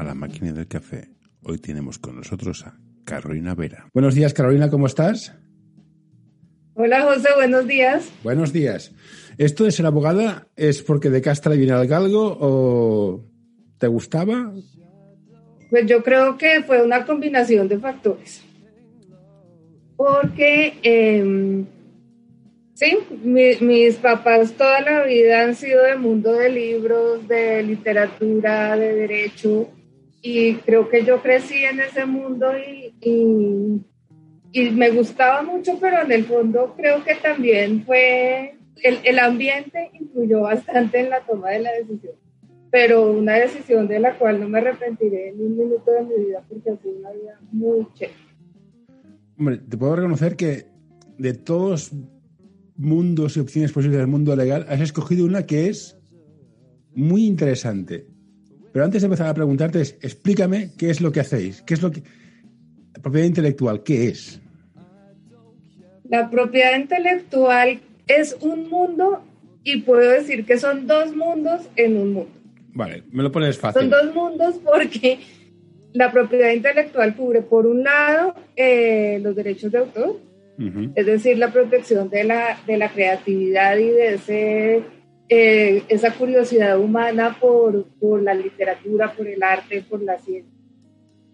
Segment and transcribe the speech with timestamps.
[0.00, 1.10] a la máquina del café.
[1.42, 3.86] Hoy tenemos con nosotros a Carolina Vera.
[3.92, 5.34] Buenos días, Carolina, ¿cómo estás?
[6.74, 8.10] Hola, José, buenos días.
[8.22, 8.92] Buenos días.
[9.36, 13.26] ¿Esto de ser abogada es porque de Castra viene al galgo o
[13.76, 14.54] te gustaba?
[15.68, 18.42] Pues yo creo que fue una combinación de factores.
[19.96, 21.64] Porque, eh,
[22.72, 28.94] sí, mis papás toda la vida han sido del mundo de libros, de literatura, de
[28.94, 29.68] derecho,
[30.22, 33.80] y creo que yo crecí en ese mundo y, y,
[34.52, 39.90] y, me gustaba mucho, pero en el fondo creo que también fue, el, el ambiente
[39.94, 42.14] influyó bastante en la toma de la decisión
[42.70, 46.44] pero una decisión de la cual no me arrepentiré ni un minuto de mi vida
[46.48, 48.16] porque ha sido una vida muy chévere.
[49.36, 50.66] Hombre, te puedo reconocer que
[51.18, 51.92] de todos
[52.76, 55.98] mundos y opciones posibles del mundo legal, has escogido una que es
[56.94, 58.06] muy interesante.
[58.72, 61.90] Pero antes de empezar a preguntarte, explícame qué es lo que hacéis, qué es lo
[61.90, 62.02] que...
[62.94, 64.40] La propiedad intelectual, ¿qué es?
[66.08, 69.22] La propiedad intelectual es un mundo
[69.62, 72.30] y puedo decir que son dos mundos en un mundo.
[72.72, 73.82] Vale, me lo pones fácil.
[73.82, 75.18] Son dos mundos porque
[75.92, 80.20] la propiedad intelectual cubre, por un lado, eh, los derechos de autor,
[80.58, 80.92] uh -huh.
[80.94, 84.82] es decir, la protección de la, de la creatividad y de ese,
[85.32, 90.52] eh, esa curiosidad humana por, por la literatura, por el arte, por la ciencia.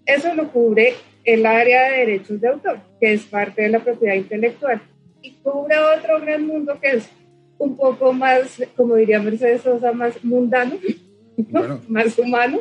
[0.05, 0.93] Eso lo cubre
[1.25, 4.83] el área de derechos de autor, que es parte de la propiedad intelectual.
[5.23, 7.09] Y cubre otro gran mundo que es
[7.57, 10.77] un poco más, como diría Mercedes Sosa, más mundano,
[11.39, 11.81] bueno.
[11.89, 12.61] más humano,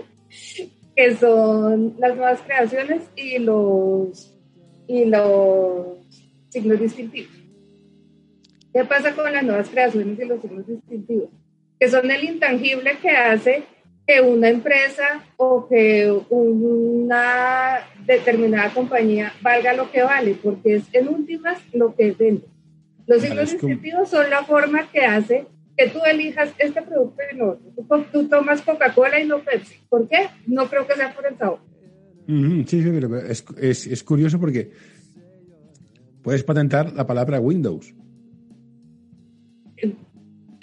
[0.96, 4.34] que son las nuevas creaciones y los,
[4.88, 5.98] y los
[6.48, 7.45] signos distintivos.
[8.76, 11.30] ¿Qué pasa con las nuevas creaciones y los signos distintivos?
[11.80, 13.64] Que son el intangible que hace
[14.06, 21.08] que una empresa o que una determinada compañía valga lo que vale, porque es en
[21.08, 22.48] últimas lo que vende.
[23.08, 25.46] Los signos distintivos son la forma que hace
[25.78, 28.06] que tú elijas este producto y no otro.
[28.12, 29.76] Tú, tomas Coca-Cola y no Pepsi.
[29.88, 30.28] ¿Por qué?
[30.48, 31.60] No creo que sea por el sabor.
[32.28, 34.72] Mm -hmm, sí, sí, pero es, es, es, curioso porque
[36.22, 37.94] puedes patentar la palabra Windows.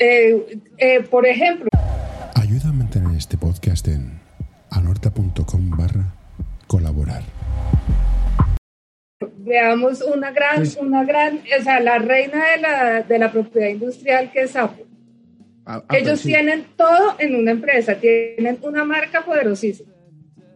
[0.05, 1.69] Eh, eh, por ejemplo.
[2.35, 4.19] Ayuda a mantener este podcast en
[4.69, 6.13] anorta.com barra
[6.67, 7.23] colaborar.
[9.39, 13.69] Veamos una gran, pues, una gran, o sea, la reina de la, de la propiedad
[13.69, 14.87] industrial que es Apple.
[15.67, 16.29] Apple Ellos sí.
[16.29, 19.93] tienen todo en una empresa, tienen una marca poderosísima,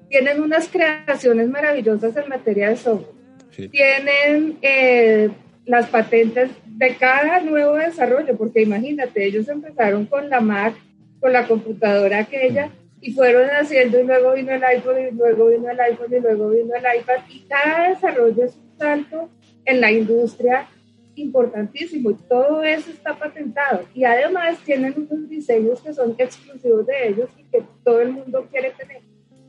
[0.09, 3.15] tienen unas creaciones maravillosas en materia de software,
[3.53, 3.69] sí.
[3.69, 5.31] tienen eh,
[5.67, 10.75] las patentes de cada nuevo desarrollo, porque imagínate, ellos empezaron con la Mac,
[11.21, 15.69] con la computadora aquella, y fueron haciendo, y luego vino el iPhone, y luego vino
[15.69, 19.29] el iPhone, y luego vino el iPad, y cada desarrollo es un salto
[19.65, 20.69] en la industria
[21.17, 27.09] importantísimo, y todo eso está patentado, y además tienen unos diseños que son exclusivos de
[27.09, 29.03] ellos y que todo el mundo quiere tener.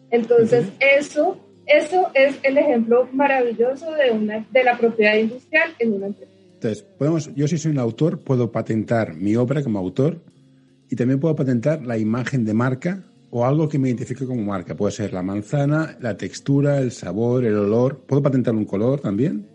[0.09, 0.97] Entonces, uh -huh.
[0.97, 6.31] eso, eso es el ejemplo maravilloso de, una, de la propiedad industrial en una empresa.
[6.53, 10.19] Entonces, podemos, yo si soy un autor, puedo patentar mi obra como autor
[10.89, 14.75] y también puedo patentar la imagen de marca o algo que me identifique como marca.
[14.75, 17.99] Puede ser la manzana, la textura, el sabor, el olor.
[17.99, 19.45] ¿Puedo patentar un color también?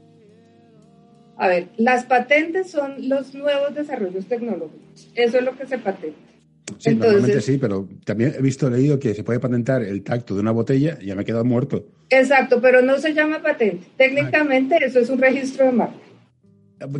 [1.38, 5.10] A ver, las patentes son los nuevos desarrollos tecnológicos.
[5.14, 6.31] Eso es lo que se patenta.
[6.78, 10.34] Sí, Entonces, normalmente sí, pero también he visto, leído que se puede patentar el tacto
[10.34, 11.84] de una botella y ya me he quedado muerto.
[12.08, 13.86] Exacto, pero no se llama patente.
[13.96, 14.86] Técnicamente ah.
[14.86, 15.96] eso es un registro de marca.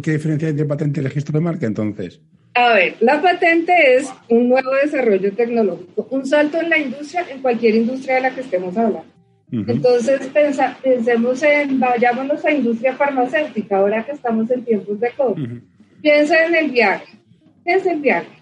[0.03, 2.21] ¿Qué diferencia hay entre patente y registro de marca entonces?
[2.55, 7.41] A ver, la patente es un nuevo desarrollo tecnológico, un salto en la industria, en
[7.41, 9.07] cualquier industria de la que estemos hablando.
[9.51, 9.71] Uh -huh.
[9.71, 15.43] Entonces, pensa, pensemos en, vayámonos a industria farmacéutica, ahora que estamos en tiempos de COVID.
[15.43, 15.63] Uh -huh.
[16.03, 17.19] Piensa en el viaje.
[17.65, 18.42] ¿Qué es el viaje?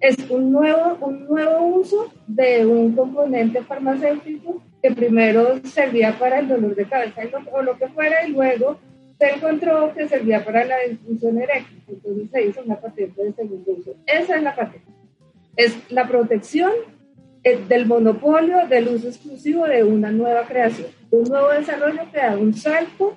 [0.00, 6.48] Es un nuevo, un nuevo uso de un componente farmacéutico que primero servía para el
[6.48, 7.22] dolor de cabeza
[7.52, 8.78] o lo que fuera y luego
[9.18, 13.72] se encontró que servía para la disfunción eréctil, entonces se hizo una patente de segundo
[13.72, 13.94] uso.
[14.06, 14.90] Esa es la patente.
[15.56, 16.72] Es la protección
[17.44, 22.38] eh, del monopolio del uso exclusivo de una nueva creación, un nuevo desarrollo que da
[22.38, 23.16] un salto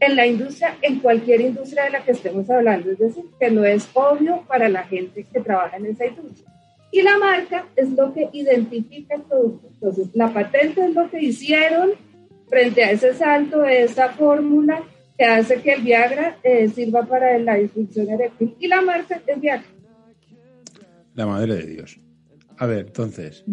[0.00, 3.64] en la industria, en cualquier industria de la que estemos hablando, es decir, que no
[3.64, 6.52] es obvio para la gente que trabaja en esa industria.
[6.92, 9.68] Y la marca es lo que identifica el producto.
[9.72, 11.90] Entonces, la patente es lo que hicieron
[12.48, 14.82] frente a ese salto de esa fórmula
[15.18, 19.40] que hace que el Viagra eh, sirva para la disfunción eréctil y la marca es
[19.40, 19.66] Viagra.
[21.14, 21.98] La madre de Dios.
[22.58, 23.44] A ver, entonces.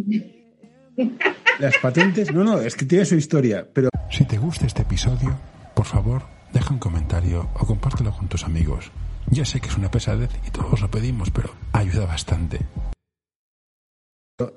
[1.60, 3.90] las patentes, no, no, es que tiene su historia, pero...
[4.10, 5.36] Si te gusta este episodio,
[5.74, 8.92] por favor, deja un comentario o compártelo con tus amigos.
[9.30, 12.60] Ya sé que es una pesadez y todos lo pedimos, pero ayuda bastante.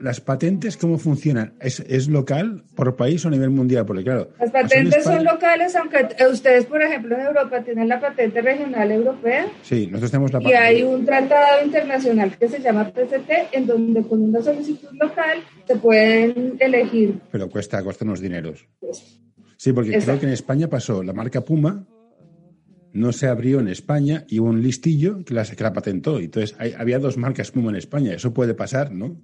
[0.00, 1.54] Las patentes, ¿cómo funcionan?
[1.60, 3.84] ¿Es, local por país o a nivel mundial?
[3.84, 4.30] Porque claro.
[4.40, 9.46] Las patentes son locales, aunque ustedes, por ejemplo, en Europa tienen la patente regional europea.
[9.62, 10.58] Sí, nosotros tenemos la patente.
[10.58, 15.44] Y hay un tratado internacional que se llama PCT, en donde con una solicitud local
[15.66, 17.20] se pueden elegir.
[17.30, 18.66] Pero cuesta, cuesta unos dineros.
[19.66, 21.84] Sí, porque creo que en España pasó la marca Puma,
[22.92, 26.20] no se abrió en España y hubo un listillo que la, que la patentó.
[26.20, 28.14] Entonces había dos marcas Puma en España.
[28.14, 29.16] Eso puede pasar, ¿no?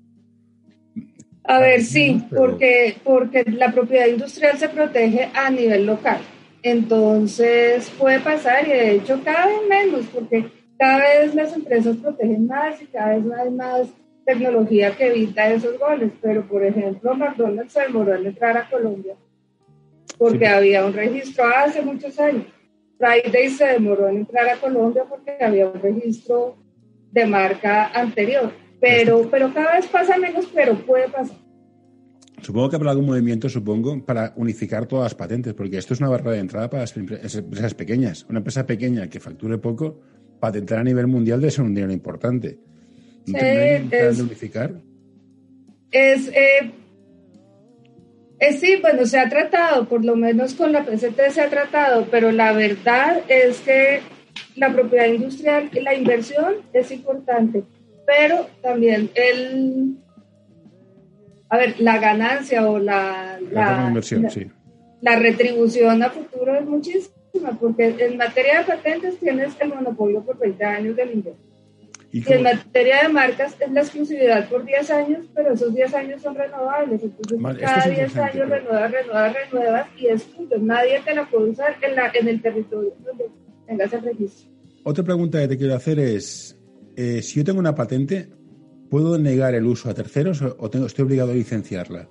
[1.44, 6.18] A ver, sí, porque, porque la propiedad industrial se protege a nivel local.
[6.64, 12.48] Entonces puede pasar y de hecho cada vez menos, porque cada vez las empresas protegen
[12.48, 13.86] más y cada vez hay más
[14.26, 16.10] tecnología que evita esos goles.
[16.20, 19.14] Pero, por ejemplo, McDonald's se demoró en entrar a Colombia
[20.22, 22.46] porque había un registro hace muchos años.
[22.96, 26.56] Friday se demoró en entrar a Colombia porque había un registro
[27.10, 28.52] de marca anterior.
[28.80, 31.36] Pero, pero cada vez pasa menos, pero puede pasar.
[32.40, 36.10] Supongo que habrá algún movimiento, supongo, para unificar todas las patentes, porque esto es una
[36.10, 38.24] barrera de entrada para las empresas pequeñas.
[38.28, 40.02] Una empresa pequeña que facture poco,
[40.38, 42.60] patentar a nivel mundial debe ser un dinero importante.
[43.26, 43.44] ¿No sí,
[43.90, 44.80] es, de unificar?
[45.90, 46.70] Es, eh,
[48.48, 52.06] es, sí, bueno, se ha tratado, por lo menos con la PCT se ha tratado,
[52.10, 54.00] pero la verdad es que
[54.56, 57.64] la propiedad industrial, la inversión es importante
[58.06, 59.96] pero también el,
[61.48, 64.50] a ver, la ganancia o la, la, inversión, sí.
[65.00, 70.38] la retribución a futuro es muchísima, porque en materia de patentes tienes el monopolio por
[70.38, 71.51] 20 años del inversión.
[72.12, 76.20] Y, en materia de marcas es la exclusividad por 10 años, pero esos 10 años
[76.20, 77.02] son renovables.
[77.02, 80.58] Entonces, cada 10 años renuevas, renuevas, renuevas y es punto.
[80.58, 83.24] Nadie te la puede usar en, la, en el territorio donde
[83.66, 84.50] tengas el registro.
[84.84, 86.58] Otra pregunta que te quiero hacer es,
[86.96, 88.28] eh, si yo tengo una patente,
[88.90, 92.10] ¿puedo negar el uso a terceros o tengo, estoy obligado a licenciarla?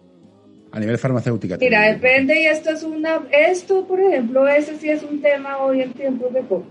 [0.71, 1.57] A nivel farmacéutica.
[1.57, 5.81] Mira, depende y esto es una, esto por ejemplo, ese sí es un tema hoy
[5.81, 6.63] en tiempos de COVID.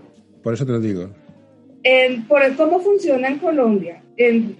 [0.43, 1.20] Por eso te lo digo.
[2.27, 4.03] Por cómo funciona en Colombia.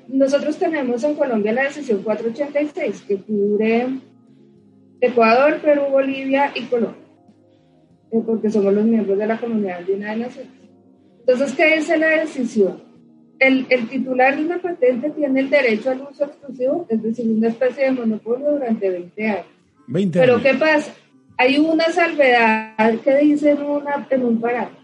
[0.08, 3.88] nosotros tenemos en Colombia la decisión 486 que cubre
[5.00, 7.02] Ecuador, Perú, Bolivia y Colombia,
[8.12, 10.52] eh, porque somos los miembros de la Comunidad Andina de Naciones.
[11.20, 12.92] Entonces, ¿qué dice la decisión?
[13.42, 17.86] el, titular de una patente tiene el derecho al uso exclusivo, es decir, una especie
[17.86, 19.46] de monopolio durante 20 años.
[19.88, 20.94] 20 Pero ¿qué pasa?
[21.38, 24.81] Hay una salvedad que dice en, una, en un parágrafo.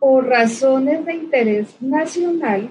[0.00, 2.70] Por razones de interés nacional,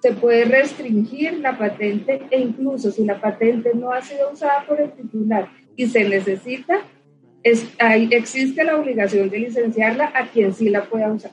[0.00, 4.80] se puede restringir la patente e incluso si la patente no ha sido usada por
[4.80, 6.78] el titular y se necesita,
[7.42, 7.66] es,
[8.10, 11.32] existe la obligación de licenciarla a quien sí la pueda usar.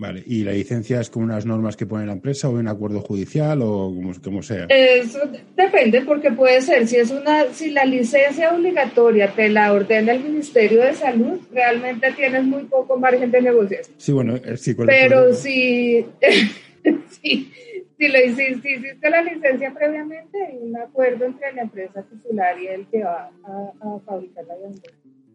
[0.00, 3.02] Vale, ¿y la licencia es con unas normas que pone la empresa o un acuerdo
[3.02, 3.94] judicial o
[4.24, 4.64] como, sea?
[4.70, 5.18] Eso
[5.54, 10.24] depende porque puede ser, si es una, si la licencia obligatoria te la ordena el
[10.24, 13.94] Ministerio de Salud, realmente tienes muy poco margen de negociación.
[13.98, 16.06] Sí, bueno, eh, sí, Pero si,
[17.10, 17.52] si,
[17.98, 22.68] si, lo hiciste, hiciste la licencia previamente, hay un acuerdo entre la empresa titular y
[22.68, 24.92] el que va a, fabricar la licencia.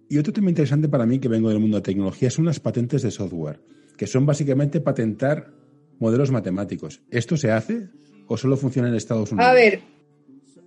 [0.09, 3.03] Y otro tema interesante para mí que vengo del mundo de tecnología son las patentes
[3.03, 3.59] de software
[3.97, 5.51] que son básicamente patentar
[5.99, 7.01] modelos matemáticos.
[7.09, 7.87] ¿Esto se hace
[8.27, 9.49] o solo funciona en Estados Unidos?
[9.49, 9.81] A ver,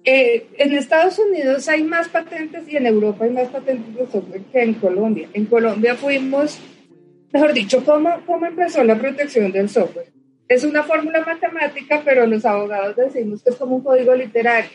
[0.05, 4.43] eh, en Estados Unidos hay más patentes y en Europa hay más patentes de software
[4.53, 5.29] que en Colombia.
[5.35, 6.59] En Colombia fuimos,
[7.33, 10.13] mejor dicho, ¿cómo, cómo empezó la protección del software?
[10.49, 14.71] Es una fórmula matemática, pero los abogados decimos que es como un código literario.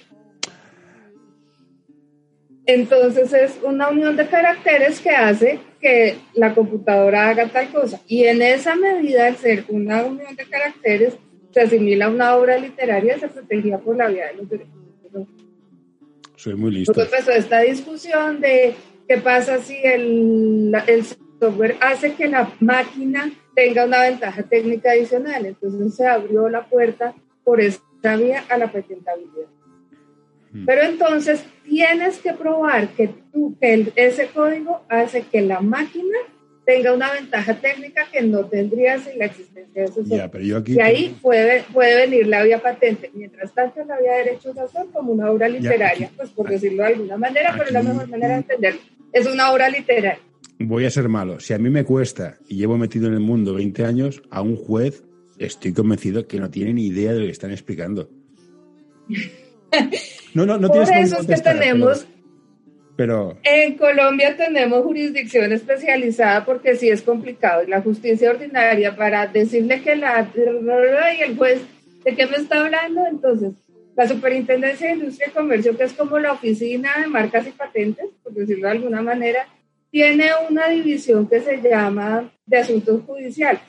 [2.66, 8.00] Entonces es una unión de caracteres que hace que la computadora haga tal cosa.
[8.08, 11.16] Y en esa medida, al ser una unión de caracteres,
[11.52, 14.74] se asimila a una obra literaria, se protegía por la vía de los derechos.
[16.38, 16.94] Soy muy listo.
[16.94, 18.74] Entonces empezó esta discusión de
[19.08, 21.04] qué pasa si el, el
[21.40, 25.46] software hace que la máquina tenga una ventaja técnica adicional.
[25.46, 27.14] Entonces se abrió la puerta
[27.44, 29.48] por esta vía a la patentabilidad.
[30.66, 36.18] Pero entonces tienes que probar que, tú, que ese código hace que la máquina
[36.66, 40.68] tenga una ventaja técnica que no tendría sin la existencia de ese software.
[40.68, 43.12] y ahí puede, puede venir la vía patente.
[43.14, 46.84] Mientras tanto, la vía de derechos de autor como una obra literaria, pues por decirlo
[46.84, 48.82] de alguna manera, pero es la mejor manera de entenderlo.
[49.12, 50.20] Es una obra literaria.
[50.60, 51.40] Voy a ser malo.
[51.40, 54.56] Si a mí me cuesta y llevo metido en el mundo 20 años, a un
[54.56, 55.04] juez
[55.38, 58.10] estoy convencido que no tiene ni idea de lo que están explicando.
[60.34, 62.08] No, no, no Por eso es que tenemos...
[62.96, 67.64] Pero, En Colombia tenemos jurisdicción especializada porque sí es complicado.
[67.64, 70.28] Y la justicia ordinaria para decirle que la...
[70.36, 71.62] Y el juez,
[72.04, 73.06] ¿de qué me está hablando?
[73.08, 73.54] Entonces,
[73.96, 78.06] la Superintendencia de Industria y Comercio, que es como la oficina de marcas y patentes,
[78.24, 79.48] por decirlo de alguna manera,
[79.92, 83.62] tiene una división que se llama de asuntos judiciales.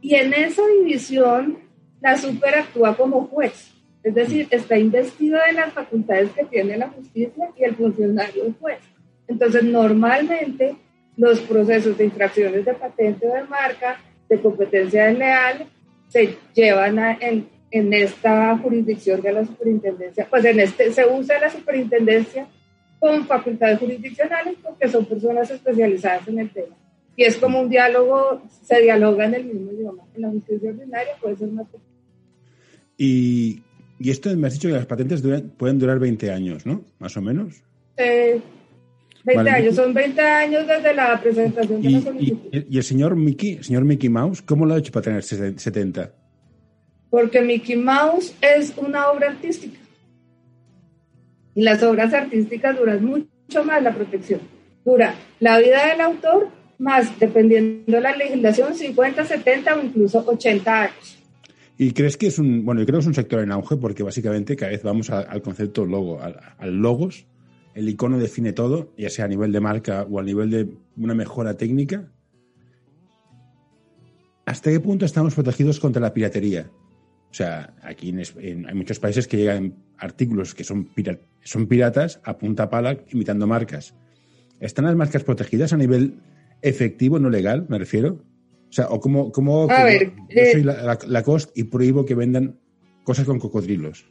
[0.00, 1.58] Y en esa división,
[2.00, 3.72] la super actúa como juez.
[4.06, 8.54] Es decir, está investido de las facultades que tiene la justicia y el funcionario es
[8.60, 8.78] juez.
[9.26, 10.76] Entonces, normalmente
[11.16, 15.66] los procesos de infracciones de patente o de marca, de competencia desleal,
[16.06, 20.24] se llevan en, en, esta jurisdicción de la superintendencia.
[20.30, 22.46] Pues en este se usa la superintendencia
[23.00, 26.76] con facultades jurisdiccionales porque son personas especializadas en el tema.
[27.16, 30.04] Y es como un diálogo, se dialoga en el mismo idioma.
[30.14, 31.66] En la justicia ordinaria puede ser más.
[32.96, 33.64] Y
[33.98, 35.22] y esto me has dicho que las patentes
[35.56, 36.84] pueden durar 20 años, ¿no?
[36.98, 37.62] Más o menos.
[37.96, 38.40] Eh,
[39.24, 42.48] 20 años, son 20 años desde la presentación de la solicitud.
[42.52, 46.12] Y, el señor Mickey, señor Mickey Mouse, cómo lo ha hecho para tener 70?
[47.10, 49.78] Porque Mickey Mouse es una obra artística.
[51.54, 54.40] Y las obras artísticas duran mucho más la protección.
[54.84, 60.82] Dura la vida del autor más, dependiendo de la legislación, 50, 70 o incluso 80
[60.82, 61.15] años.
[61.78, 64.02] ¿Y crees que es un, bueno, yo creo que es un sector en auge porque
[64.02, 67.26] básicamente cada vez vamos al concepto logo, al, logos,
[67.74, 71.14] el icono define todo, ya sea a nivel de marca o a nivel de una
[71.14, 72.10] mejora técnica.
[74.46, 76.70] ¿Hasta qué punto estamos protegidos contra la piratería?
[77.30, 80.88] O sea, aquí en, hay muchos países que llegan artículos que son,
[81.42, 83.94] son piratas a punta pala imitando marcas.
[84.60, 86.14] ¿Están las marcas protegidas a nivel
[86.62, 88.24] efectivo, no legal, me refiero?
[88.68, 92.04] O sea, o como, como a ver, yo soy eh, la, la, cost y prohíbo
[92.04, 92.58] que vendan
[93.04, 94.06] cosas con cocodrilos.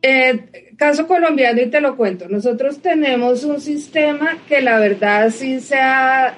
[0.00, 2.28] Eh, caso colombiano y te lo cuento.
[2.28, 6.36] Nosotros tenemos un sistema que la verdad sí se ha,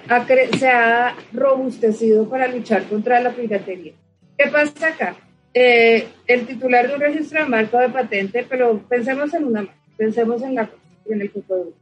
[0.58, 3.92] se ha robustecido para luchar contra la piratería.
[4.38, 5.16] ¿Qué pasa acá?
[5.52, 10.40] Eh, el titular de un registro de marca de patente, pero pensemos en una pensemos
[10.42, 10.70] en la
[11.06, 11.76] en el cocodrilo.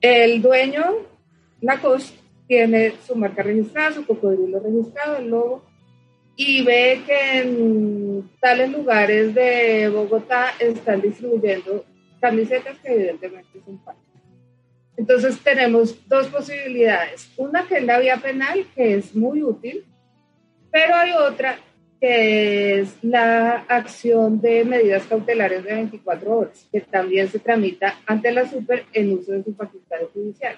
[0.00, 0.84] El dueño,
[1.60, 2.14] la cost,
[2.48, 5.62] tiene su marca registrada, su cocodrilo registrado, el logo,
[6.34, 11.84] y ve que en tales lugares de Bogotá están distribuyendo
[12.20, 14.04] camisetas que evidentemente son falsas.
[14.96, 17.30] Entonces tenemos dos posibilidades.
[17.36, 19.84] Una que es la vía penal, que es muy útil,
[20.70, 21.58] pero hay otra
[22.00, 28.30] que es la acción de medidas cautelares de 24 horas, que también se tramita ante
[28.30, 30.56] la super en uso de su facultad judicial.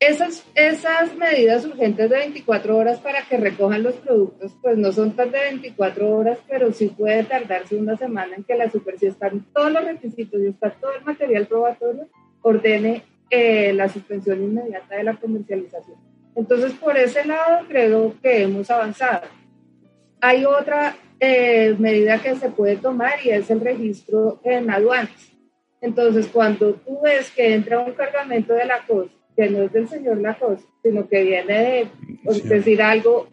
[0.00, 5.16] Esas, esas medidas urgentes de 24 horas para que recojan los productos, pues no son
[5.16, 9.06] tan de 24 horas, pero sí puede tardarse una semana en que la super, si
[9.06, 12.08] están todos los requisitos y está todo el material probatorio,
[12.42, 15.96] ordene eh, la suspensión inmediata de la comercialización.
[16.36, 19.26] Entonces, por ese lado, creo que hemos avanzado.
[20.20, 25.32] Hay otra eh, medida que se puede tomar y es el registro en aduanas.
[25.80, 29.88] Entonces, cuando tú ves que entra un cargamento de la cosa que no es del
[29.88, 31.88] señor Lacoste, sino que viene
[32.24, 33.28] de decir algo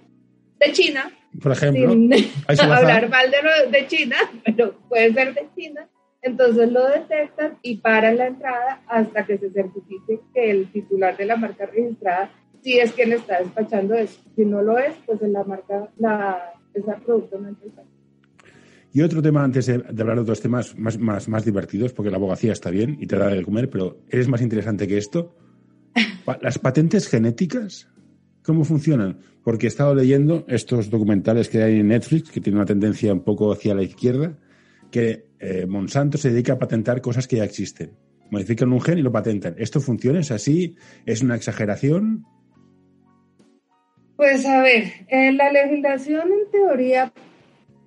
[0.59, 1.12] de China.
[1.41, 2.13] Por ejemplo, sin
[2.71, 5.89] hablar mal de, de China, pero puede ser de China.
[6.21, 11.25] Entonces lo detectan y paran la entrada hasta que se certifique que el titular de
[11.25, 12.29] la marca registrada
[12.62, 14.21] sí es quien está despachando eso.
[14.35, 17.83] Si no lo es, pues en la marca, la, esa producto no entra.
[18.93, 22.17] Y otro tema, antes de, hablar de otros temas más, más, más divertidos, porque la
[22.17, 25.35] abogacía está bien y te da de comer, pero ¿eres más interesante que esto?
[26.41, 27.87] Las patentes genéticas,
[28.43, 29.19] ¿cómo funcionan?
[29.43, 33.23] Porque he estado leyendo estos documentales que hay en Netflix, que tienen una tendencia un
[33.23, 34.37] poco hacia la izquierda,
[34.91, 37.91] que eh, Monsanto se dedica a patentar cosas que ya existen.
[38.31, 39.55] Modifican un gen y lo patentan.
[39.57, 40.19] ¿Esto funciona?
[40.19, 40.75] ¿Es así?
[41.05, 42.25] ¿Es una exageración?
[44.15, 47.13] Pues a ver, eh, la legislación en teoría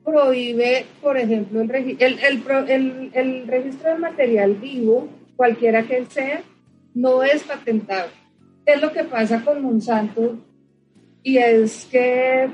[0.05, 6.43] prohíbe, por ejemplo, el, el, el registro de material vivo, cualquiera que sea,
[6.99, 8.11] no es patentable.
[8.67, 10.37] Es lo que pasa con Monsanto
[11.23, 12.51] y es que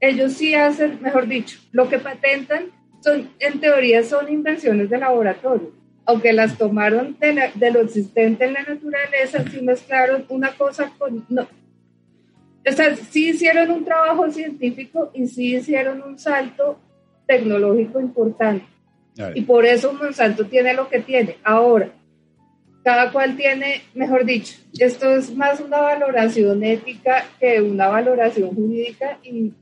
[0.00, 2.66] ellos sí hacen, mejor dicho, lo que patentan
[3.00, 5.72] son, en teoría son invenciones de laboratorio,
[6.06, 11.26] aunque las tomaron de, lo existente en la naturaleza, sí mezclaron una cosa con...
[11.28, 11.42] No.
[12.64, 16.78] O sea, sí hicieron un trabajo científico y sí hicieron un salto
[17.26, 18.64] tecnológico importante.
[19.34, 21.36] Y por eso Monsanto tiene lo que tiene.
[21.42, 21.90] Ahora,
[22.84, 29.18] cada cual tiene, mejor dicho, esto es más una valoración ética que una valoración jurídica
[29.22, 29.52] y,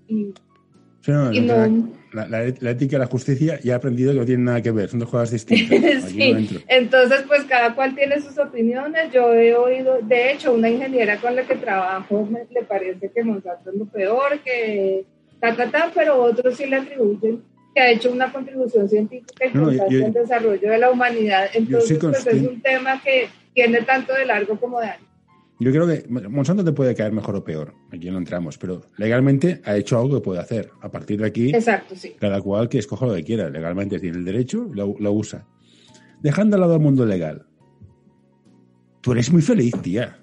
[2.12, 5.00] la, ética y la justicia ya he aprendido que no tienen nada que ver, son
[5.00, 6.04] dos cosas distintas.
[6.10, 6.62] sí.
[6.66, 9.12] Entonces, pues cada cual tiene sus opiniones.
[9.12, 13.70] Yo he oído, de hecho, una ingeniera con la que trabajo le parece que Monsanto
[13.70, 15.04] es lo peor, que
[15.40, 17.42] ta, ta, ta, pero otros sí le atribuyen
[17.74, 21.48] que ha hecho una contribución científica importante no, el desarrollo de la humanidad.
[21.54, 25.10] Entonces, pues es un tema que tiene tanto de largo como de ancho.
[25.62, 29.60] Yo creo que Monsanto te puede caer mejor o peor, aquí no entramos, pero legalmente
[29.66, 30.70] ha hecho algo que puede hacer.
[30.80, 32.14] A partir de aquí, Exacto, sí.
[32.18, 35.46] cada cual que escoja lo que quiera, legalmente tiene el derecho y lo, usa.
[36.22, 37.44] Dejando al lado el mundo legal,
[39.02, 40.16] tú eres muy feliz, tía.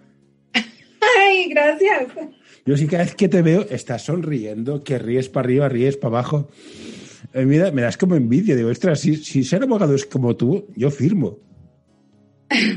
[1.19, 2.07] Ay, gracias.
[2.65, 6.15] Yo sí, cada vez que te veo, estás sonriendo, que ríes para arriba, ríes para
[6.15, 6.49] abajo.
[7.38, 8.56] Eh, mira, me das como envidia.
[8.56, 11.38] Digo, ostras, si, si ser abogado es como tú, yo firmo.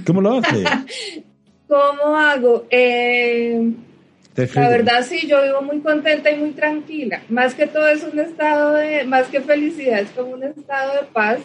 [0.04, 0.68] ¿Cómo lo haces?
[1.66, 2.66] ¿Cómo hago?
[2.68, 3.72] Eh,
[4.54, 7.22] la verdad sí, yo vivo muy contenta y muy tranquila.
[7.30, 11.06] Más que todo es un estado de, más que felicidad, es como un estado de
[11.10, 11.40] paz.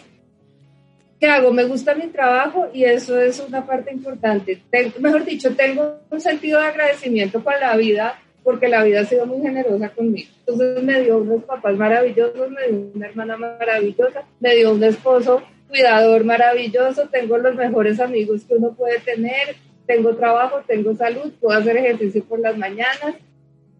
[1.18, 1.54] ¿Qué hago?
[1.54, 4.60] Me gusta mi trabajo y eso es una parte importante.
[5.00, 9.26] mejor dicho, tengo un sentido de agradecimiento con la vida porque la vida ha sido
[9.26, 10.28] muy generosa conmigo.
[10.46, 15.42] Entonces me dio unos papás maravillosos, me dio una hermana maravillosa, me dio un esposo
[15.68, 21.58] cuidador maravilloso, tengo los mejores amigos que uno puede tener, tengo trabajo, tengo salud, puedo
[21.58, 23.16] hacer ejercicio por las mañanas,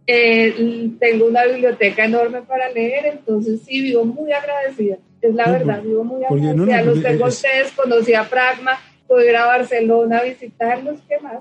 [0.09, 5.81] eh, tengo una biblioteca enorme para leer, entonces sí, vivo muy agradecida, es la verdad,
[5.81, 6.83] vivo muy agradecida.
[6.83, 11.39] los tengo a ustedes, conocí a Pragma, puedo ir a Barcelona a visitarlos, ¿qué más?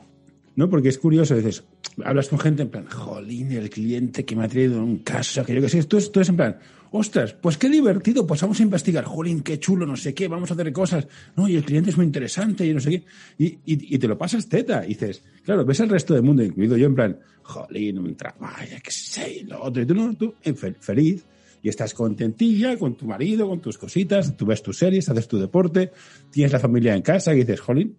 [0.55, 1.65] No, porque es curioso, dices,
[2.03, 5.53] hablas con gente en plan, jolín, el cliente que me ha traído un caso, que
[5.53, 6.57] yo que sé, esto es, es en plan,
[6.91, 10.49] ostras, pues qué divertido, pues vamos a investigar, jolín, qué chulo, no sé qué, vamos
[10.49, 13.03] a hacer cosas, no, y el cliente es muy interesante y no sé qué,
[13.37, 16.77] y, y, te lo pasas teta, y dices, claro, ves al resto del mundo, incluido
[16.77, 20.35] yo, en plan, jolín, un trabajo, qué sé, lo otro, y tú no, tú,
[20.79, 21.25] feliz,
[21.61, 25.37] y estás contentilla con tu marido, con tus cositas, tú ves tus series, haces tu
[25.37, 25.91] deporte,
[26.29, 27.97] tienes la familia en casa y dices, jolín,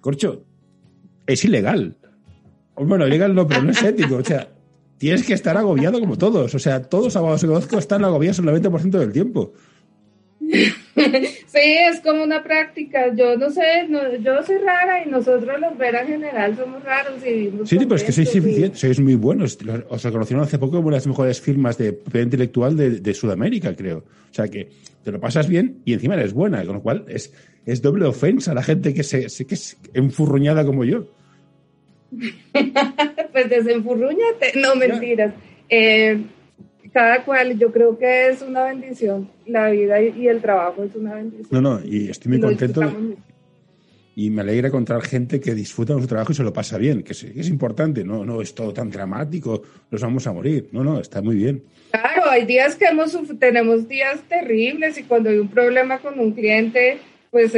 [0.00, 0.44] corcho,
[1.26, 1.96] es ilegal.
[2.76, 4.48] Bueno, ilegal no, pero no es ético, o sea,
[4.98, 6.54] tienes que estar agobiado como todos.
[6.54, 9.52] O sea, todos abogados que conozco están agobiados el 90% del tiempo.
[11.52, 13.14] Sí, es como una práctica.
[13.14, 13.86] Yo no sé,
[14.22, 18.04] yo soy rara y nosotros los Vera en general somos raros y Sí, pero es
[18.04, 18.30] que sois,
[18.72, 19.58] sois muy buenos.
[19.90, 23.76] Os reconocieron hace poco como una de las mejores firmas de propiedad intelectual de, Sudamérica,
[23.76, 23.98] creo.
[23.98, 24.70] O sea que
[25.04, 27.34] te lo pasas bien y encima eres buena, con lo cual es,
[27.66, 31.06] es doble ofensa a la gente que, se, que es enfurruñada como yo.
[33.32, 35.34] pues desenfurruñate, no mentiras.
[35.68, 36.22] Eh,
[36.92, 39.30] cada cual, yo creo que es una bendición.
[39.46, 41.48] La vida y, el trabajo es una bendición.
[41.50, 42.82] No, no, y estoy muy contento.
[44.14, 47.02] Y me alegra encontrar gente que disfruta de su trabajo y se lo pasa bien,
[47.02, 50.68] que es, importante, no, no es todo tan dramático, nos vamos a morir.
[50.70, 51.62] No, no, está muy bien.
[51.92, 56.32] Claro, hay días que hemos, tenemos días terribles y cuando hay un problema con un
[56.32, 56.98] cliente,
[57.32, 57.54] pues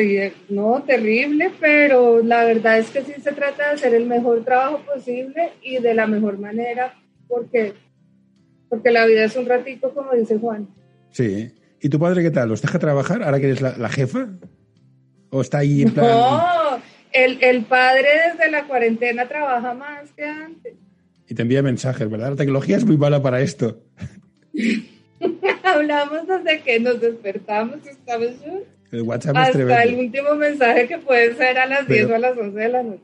[0.51, 4.81] no, terrible, pero la verdad es que sí se trata de hacer el mejor trabajo
[4.87, 6.95] posible y de la mejor manera,
[7.27, 7.75] porque,
[8.69, 10.69] porque la vida es un ratito, como dice Juan.
[11.11, 11.51] Sí.
[11.81, 12.51] ¿Y tu padre qué tal?
[12.51, 14.29] ¿Los deja trabajar ahora que eres la, jefa?
[15.31, 16.07] ¿O está ahí en plan.?
[16.07, 16.79] No,
[17.11, 20.75] el, el padre desde la cuarentena trabaja más que antes.
[21.29, 22.31] Y te envía mensajes, ¿verdad?
[22.31, 23.83] La tecnología es muy mala para esto.
[25.65, 28.29] Hablamos desde que nos despertamos, estamos
[28.91, 32.37] el WhatsApp Hasta el último mensaje que puede ser a las 10 o a las
[32.37, 33.03] 11 de la noche.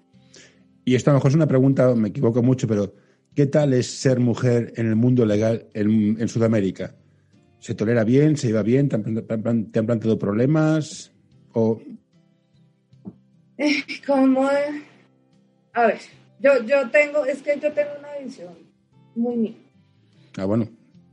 [0.84, 2.94] Y esto a lo mejor es una pregunta, me equivoco mucho, pero
[3.34, 6.94] ¿qué tal es ser mujer en el mundo legal en, Sudamérica?
[7.58, 8.36] ¿Se tolera bien?
[8.36, 8.88] ¿Se lleva bien?
[8.88, 11.12] ¿Te han, planteado problemas?
[11.52, 11.80] ¿O...
[14.06, 14.48] ¿Cómo?
[15.72, 15.98] A ver,
[16.40, 18.54] yo, yo tengo, es que yo tengo una visión
[19.14, 19.54] muy mía.
[20.38, 20.68] Ah, bueno.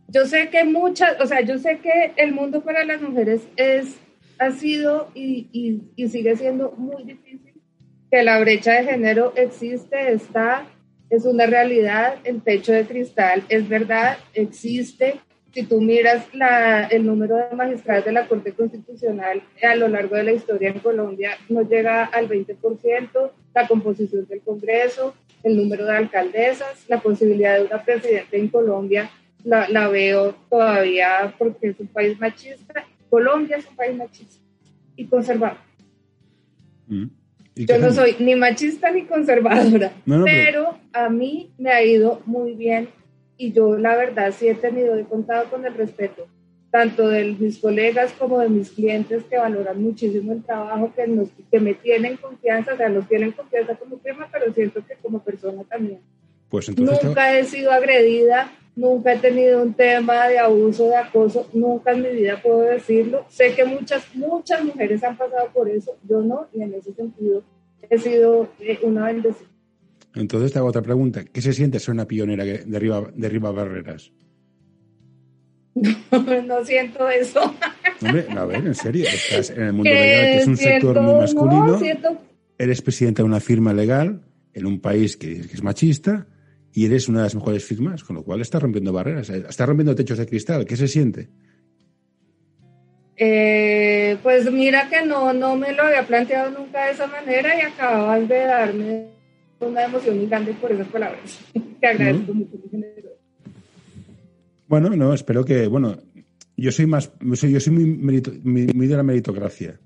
[0.08, 3.97] Yo sé que muchas, o sea, yo sé que el mundo para las mujeres es
[4.39, 7.54] ha sido y, sigue siendo muy difícil,
[8.10, 10.65] que la brecha de género existe, está,
[11.10, 15.19] es una realidad, el techo de cristal es verdad, existe.
[15.54, 20.15] Si tú miras la, el número de magistrados de la Corte Constitucional a lo largo
[20.15, 25.86] de la historia en Colombia, no llega al 20%, la composición del Congreso, el número
[25.86, 29.10] de alcaldesas, la posibilidad de una presidenta en Colombia,
[29.43, 34.43] la, la veo todavía porque es un país machista Colombia es un país machista
[34.96, 35.58] y conservador.
[36.88, 37.06] Mm.
[37.56, 42.89] Yo no soy ni machista ni conservadora, pero, a mí me ha ido muy bien
[43.36, 46.28] y yo la verdad sí he tenido, he contado con el respeto
[46.70, 51.30] tanto de mis colegas como de mis clientes que valoran muchísimo el trabajo, que, nos,
[51.50, 55.24] que me tienen confianza, o sea, nos tienen confianza como prima, pero siento que como
[55.24, 56.02] persona también.
[56.50, 61.91] Pues Nunca he sido agredida nunca he tenido un tema de abuso, de acoso, nunca
[61.91, 63.25] en mi vida puedo decirlo.
[63.27, 67.43] Sé que muchas, muchas mujeres han pasado por eso, yo no, y en ese sentido
[67.89, 69.49] he sido eh, una bendecida.
[70.15, 71.25] Entonces te hago otra pregunta.
[71.25, 74.11] ¿Qué se siente ser una pionera que derriba, derriba barreras?
[76.47, 77.53] No, siento eso.
[78.01, 81.13] Hombre, a ver, en serio, estás en el mundo legal, que es un sector muy
[81.15, 81.79] masculino.
[82.57, 84.21] Eres presidenta de una firma legal
[84.53, 86.25] en un país que, que es machista
[86.73, 89.67] y eres una de las mejores firmas, con lo cual estás rompiendo barreras, eh, estás
[89.67, 90.65] rompiendo techos de cristal.
[90.65, 91.30] ¿Qué se siente?
[93.15, 97.62] Eh, pues mira que no, no me lo había planteado nunca de esa manera y
[97.62, 99.08] acabas de darme
[99.60, 101.39] una emoción muy grande por esas palabras.
[101.82, 102.58] Te agradezco mucho.
[104.67, 105.97] Bueno, no, espero que, bueno,
[106.58, 109.80] yo soy más, yo soy muy, muy, de la meritocracia.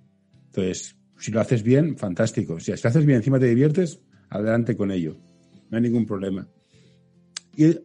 [0.47, 2.59] Entonces, si lo haces bien, fantástico.
[2.59, 5.17] Si lo haces bien, encima te diviertes, adelante con ello.
[5.69, 6.47] No hay ningún problema.
[7.55, 7.79] Y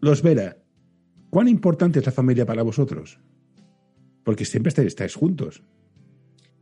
[0.00, 0.56] los Vera,
[1.30, 3.18] ¿cuán importante es la familia para vosotros?
[4.24, 5.62] Porque siempre estáis, juntos.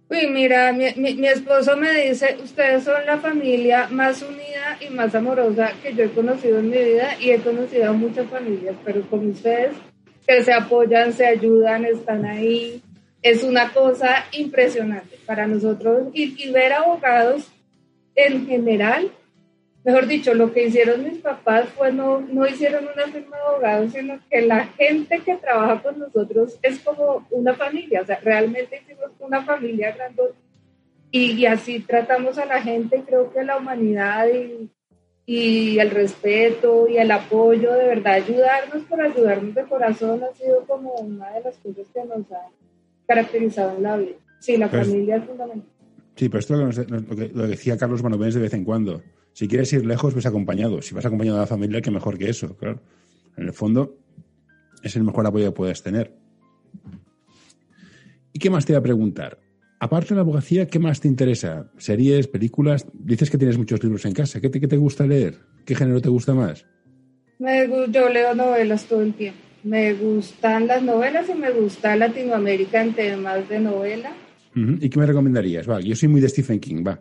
[0.08, 5.14] Uy, mira, mi, mi, esposo me dice, ustedes son la familia más unida y más
[5.14, 9.02] amorosa que yo he conocido en mi vida y he conocido a muchas familias, pero
[9.08, 9.72] con ustedes
[10.26, 12.82] que se apoyan, se ayudan, están ahí,
[13.22, 17.50] es una cosa impresionante para nosotros y, y ver abogados
[18.14, 19.10] en general
[19.84, 23.92] mejor dicho, lo que hicieron mis papás fue no, no hicieron una firma de abogados,
[23.92, 28.80] sino que la gente que trabaja con nosotros es como una familia, o sea, realmente
[28.82, 30.22] hicimos una familia grande
[31.10, 34.70] y, así tratamos a la gente, creo que la humanidad y,
[35.26, 40.64] y el respeto y el apoyo, de verdad, ayudarnos por ayudarnos de corazón ha sido
[40.66, 42.48] como una de las cosas que nos ha
[43.06, 44.16] caracterizado en la vida.
[44.40, 45.68] Sí, la pues familia es fundamental.
[46.16, 49.48] Sí, pero esto es lo que, lo decía Carlos Manovens de vez en cuando si
[49.48, 50.82] quieres ir lejos, ves acompañado.
[50.82, 52.80] Si vas acompañado de la familia, qué mejor que eso, claro.
[53.36, 53.98] En el fondo,
[54.82, 56.14] es el mejor apoyo que puedes tener.
[58.32, 59.38] ¿Y qué más te voy a preguntar?
[59.78, 61.70] Aparte de la abogacía, ¿qué más te interesa?
[61.76, 62.86] ¿Series, películas?
[62.92, 64.40] Dices que tienes muchos libros en casa.
[64.40, 65.38] ¿Qué te, te gusta leer?
[65.64, 66.66] ¿Qué género te gusta más?
[67.38, 69.40] Me, yo leo novelas todo el tiempo.
[69.64, 74.12] Me gustan las novelas y me gusta Latinoamérica en temas de novela.
[74.54, 75.68] ¿Y qué me recomendarías?
[75.68, 77.00] Va, yo soy muy de Stephen King, va.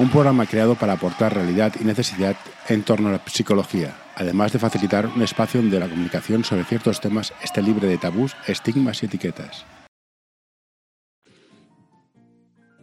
[0.00, 2.34] Un programa creado para aportar realidad y necesidad
[2.70, 7.02] en torno a la psicología, además de facilitar un espacio donde la comunicación sobre ciertos
[7.02, 9.66] temas esté libre de tabús, estigmas y etiquetas.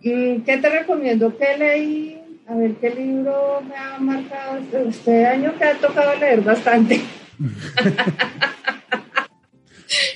[0.04, 1.36] Mm, ¿Qué te recomiendo?
[1.36, 2.22] ¿Qué leí?
[2.48, 7.02] A ver, ¿qué libro me ha marcado este, este año que ha tocado leer bastante?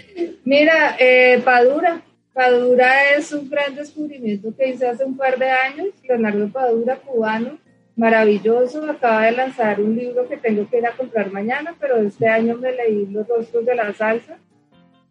[0.46, 2.04] Mira, eh, Padura.
[2.34, 5.90] Padura es un gran descubrimiento que hice hace un par de años.
[6.04, 7.58] Leonardo Padura, cubano
[7.96, 8.90] maravilloso.
[8.90, 12.58] Acaba de lanzar un libro que tengo que ir a comprar mañana, pero este año
[12.58, 14.38] me leí Los rostros de la salsa.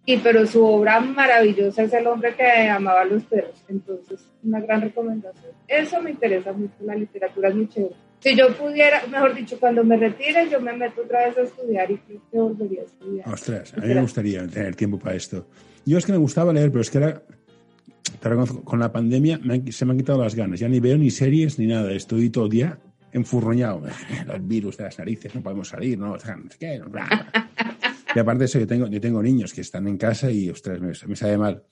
[0.06, 3.62] Y pero su obra maravillosa es El hombre que amaba a los perros.
[3.68, 5.52] Entonces, una gran recomendación.
[5.68, 7.94] Eso me interesa mucho, la literatura es muy chévere.
[8.20, 11.90] Si yo pudiera, mejor dicho, cuando me retire, yo me meto otra vez a estudiar
[11.90, 13.28] y creo que volvería a estudiar.
[13.28, 15.46] Ostras, a mí me gustaría tener tiempo para esto.
[15.86, 17.22] Yo es que me gustaba leer, pero es que era
[18.20, 19.40] pero con la pandemia
[19.70, 20.60] se me han quitado las ganas.
[20.60, 21.92] Ya ni veo ni series ni nada.
[21.92, 22.78] Estoy todo el día
[23.12, 23.82] enfurroñado.
[24.26, 26.16] Los virus de las narices, no podemos salir, ¿no?
[28.14, 30.80] Y aparte de eso, yo tengo, yo tengo niños que están en casa y, ostras,
[30.80, 31.62] me, me sabe mal.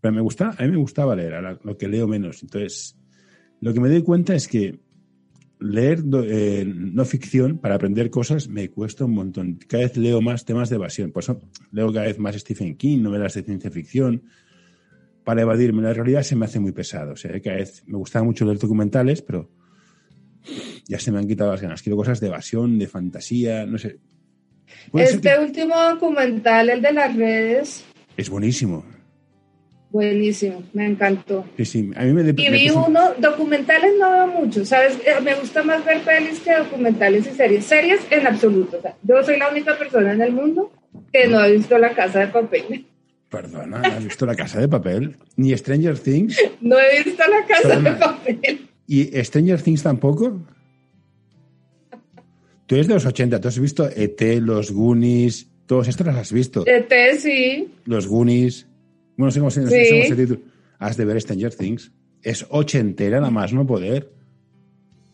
[0.00, 2.42] Pero me gusta, a mí me gustaba leer, lo que leo menos.
[2.42, 2.96] Entonces,
[3.60, 4.78] lo que me doy cuenta es que
[5.58, 9.58] leer eh, no ficción para aprender cosas me cuesta un montón.
[9.66, 11.12] Cada vez leo más temas de evasión.
[11.12, 11.40] Por eso
[11.72, 14.22] leo cada vez más Stephen King, novelas de ciencia ficción,
[15.24, 17.12] para evadirme la realidad se me hace muy pesado.
[17.12, 19.50] O sea, cada vez me gustaba mucho leer documentales, pero
[20.86, 21.82] ya se me han quitado las ganas.
[21.82, 23.98] Quiero cosas de evasión, de fantasía, no sé.
[24.92, 27.84] Este último documental, el de las redes.
[28.16, 28.84] Es buenísimo.
[29.96, 31.46] Buenísimo, me encantó.
[31.56, 34.98] Sí, sí, a mí me Y vi uno, documentales no veo mucho, ¿sabes?
[35.06, 37.64] Eh, me gusta más ver pelis que documentales y series.
[37.64, 38.78] Series en absoluto.
[39.04, 40.70] yo soy la única persona en el mundo
[41.10, 42.84] que no ha visto La Casa de Papel.
[43.30, 45.16] Perdona, ¿has visto La Casa de Papel?
[45.36, 46.38] ¿Ni Stranger Things?
[46.60, 48.68] No he visto La Casa de Papel.
[48.86, 50.42] ¿Y Stranger Things tampoco?
[52.66, 56.32] Tú eres de los 80, tú has visto ET, Los Goonies, todos estos los has
[56.32, 56.64] visto.
[56.66, 57.72] ET, sí.
[57.86, 58.65] Los Goonies.
[59.16, 60.40] Bueno, no sé cómo se, llama título.
[60.78, 61.92] Has de ver Stranger Things.
[62.22, 64.10] Es ochentera nada más, no poder.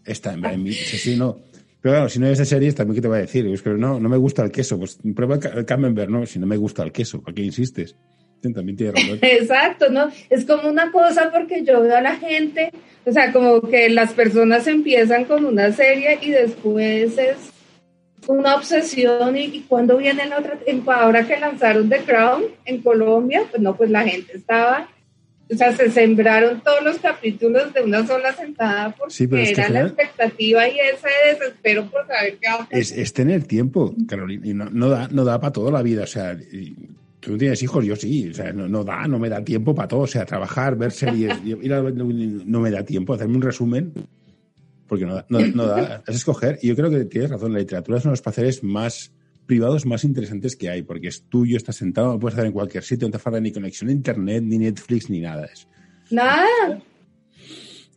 [0.05, 0.73] Está en mí.
[0.73, 1.39] Sí, no.
[1.81, 3.47] Pero claro, si no es de series, también qué te voy a decir.
[3.47, 4.79] Es que no, no me gusta el queso.
[4.79, 6.27] Pues prueba el camembert, ¿no?
[6.27, 7.97] Si no me gusta el queso, ¿para qué insistes?
[8.41, 9.19] También tiene razón.
[9.23, 10.11] Exacto, ¿no?
[10.29, 12.73] Es como una cosa porque yo veo a la gente,
[13.05, 17.52] o sea, como que las personas empiezan con una serie y después es
[18.29, 23.63] una obsesión y, cuando viene la otra, ahora que lanzaron The Crown en Colombia, pues
[23.63, 24.89] no, pues la gente estaba,
[25.51, 30.69] o sea, se sembraron todos los capítulos de una sola sentada porque era la expectativa
[30.69, 34.71] y ese desespero por saber qué va a es, es, tener tiempo, Carolina, y no,
[34.71, 36.37] no, da, no da para toda la vida, o sea,
[37.21, 40.01] tú tienes hijos, yo sí, o sea, no, da, no me da tiempo para todo,
[40.01, 43.93] o sea, trabajar, ver series, no me da tiempo, hacerme un resumen
[44.87, 46.59] porque no, no, da, es escoger.
[46.63, 49.13] Y yo creo que tienes razón, la literatura es uno de los placeres más
[49.47, 52.85] privados más interesantes que hay, porque es tuyo, estás sentado, lo puedes hacer en cualquier
[52.85, 55.47] sitio, no te falta ni conexión a internet, ni Netflix, ni nada.
[55.47, 55.69] Es.
[56.11, 56.83] Nada.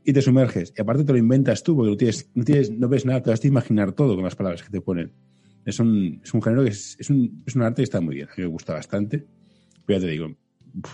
[0.04, 0.74] Y te sumerges.
[0.76, 3.30] Y aparte te lo inventas tú, porque no, tienes, no, tienes, no ves nada, te
[3.30, 5.12] vas a imaginar todo con las palabras que te ponen.
[5.66, 8.16] Es un, es un género que es, es, un, es un arte que está muy
[8.16, 8.28] bien.
[8.28, 9.26] A mí me gusta bastante.
[9.86, 10.36] Pero ya te digo,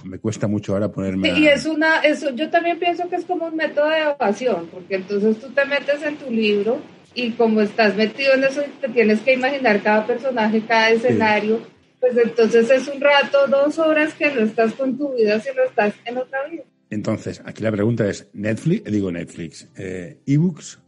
[0.04, 1.30] me cuesta mucho ahora ponerme.
[1.38, 4.96] y es una, eso, yo también pienso que es como un método de evasión, porque
[4.96, 6.80] entonces tú te metes en tu libro
[7.14, 11.62] y como estás metido en eso, te tienes que imaginar cada personaje, cada escenario,
[12.00, 15.94] pues entonces es un rato, dos horas que no estás con tu vida, sino estás
[16.06, 16.64] en otra vida.
[16.90, 20.80] Entonces, aquí la pregunta es, Netflix, digo Netflix, eh, ¿ebooks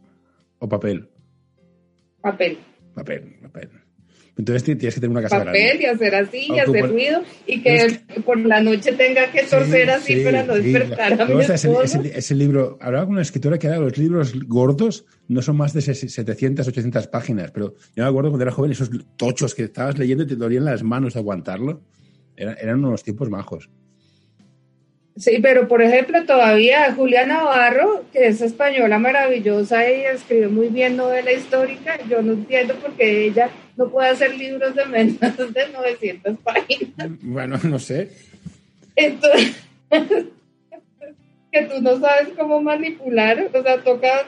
[0.58, 1.08] o papel?
[2.20, 2.58] Papel.
[2.94, 3.83] Papel, papel.
[4.36, 8.00] Entonces tienes que tener una casa Papel y hacer así y hacer ruido y que,
[8.24, 13.04] por la noche tenga que torcer así para no despertar a mi ese, libro, hablaba
[13.06, 17.52] con una escritora que era los libros gordos no son más de 700, 800 páginas,
[17.52, 20.64] pero yo me acuerdo cuando era joven esos tochos que estabas leyendo y te dolían
[20.64, 21.82] las manos de aguantarlo.
[22.36, 23.70] Eran, eran unos tiempos majos.
[25.16, 30.96] Sí, pero por ejemplo, todavía Julia Navarro, que es española maravillosa y escribe muy bien
[30.96, 35.68] novela histórica, yo no entiendo por qué ella no puede hacer libros de menos de
[35.72, 37.10] 900 páginas.
[37.22, 38.10] Bueno, no sé.
[38.96, 39.54] Entonces,
[41.52, 44.26] que tú no sabes cómo manipular, o sea, toca,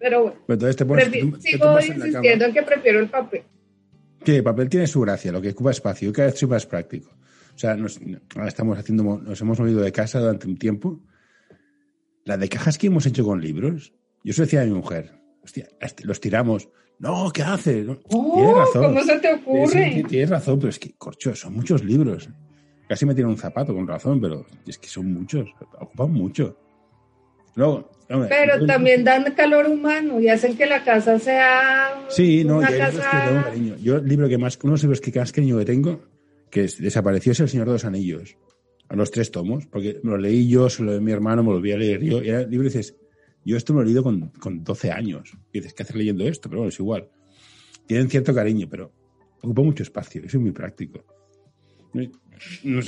[0.00, 0.38] pero bueno.
[0.48, 1.08] Entonces te pones,
[1.40, 3.42] sigo insistiendo en, que prefiero el papel.
[4.24, 7.10] Sí, el papel tiene su gracia, lo que ocupa espacio, vez es más práctico.
[7.56, 7.98] O sea, nos,
[8.34, 11.00] ahora estamos haciendo, nos hemos movido de casa durante un tiempo.
[12.26, 15.66] La de cajas que hemos hecho con libros, yo se decía a mi mujer, hostia,
[16.02, 16.68] los tiramos.
[16.98, 17.86] No, ¿qué hace?
[18.10, 18.82] Oh, tienes razón.
[18.82, 20.04] ¿Cómo se te ocurre?
[20.06, 22.28] Tienes, razón, pero es que, corcho, son muchos libros.
[22.90, 25.48] Casi me tiene un zapato con razón, pero es que son muchos,
[25.80, 26.58] ocupan mucho.
[27.54, 27.90] Luego,
[28.28, 32.04] pero también dan calor humano y hacen que la casa sea.
[32.08, 33.50] Sí, no, una casa...
[33.80, 36.15] Yo, el libro que más, uno de los libros que más cariño que tengo
[36.56, 38.38] que desapareció es El Señor de los Anillos,
[38.88, 41.50] a los tres tomos, porque me lo leí yo, se lo de mi hermano, me
[41.50, 42.96] lo volví a leer yo, y el libro dices,
[43.44, 46.26] yo esto me lo he leído con, con 12 años, y dices, ¿qué haces leyendo
[46.26, 46.48] esto?
[46.48, 47.10] Pero bueno, es igual.
[47.86, 48.90] Tienen cierto cariño, pero
[49.42, 51.04] ocupa mucho espacio, eso es muy práctico.
[52.64, 52.80] Yo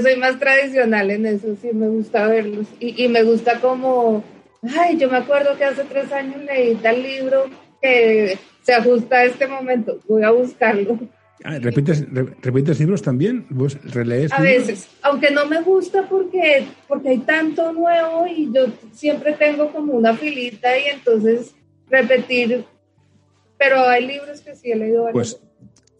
[0.00, 2.68] soy más tradicional en eso, sí, me gusta verlos.
[2.80, 4.24] Y, y me gusta como,
[4.62, 9.24] ay, yo me acuerdo que hace tres años leí tal libro que se ajusta a
[9.24, 9.98] este momento.
[10.08, 10.98] Voy a buscarlo.
[11.42, 12.04] Ah, ¿repites,
[12.42, 13.46] ¿Repites libros también?
[13.48, 14.32] ¿Vos relees?
[14.32, 19.72] A veces, aunque no me gusta porque, porque hay tanto nuevo y yo siempre tengo
[19.72, 21.54] como una filita y entonces
[21.88, 22.64] repetir,
[23.58, 25.08] pero hay libros que sí he leído.
[25.12, 25.40] Pues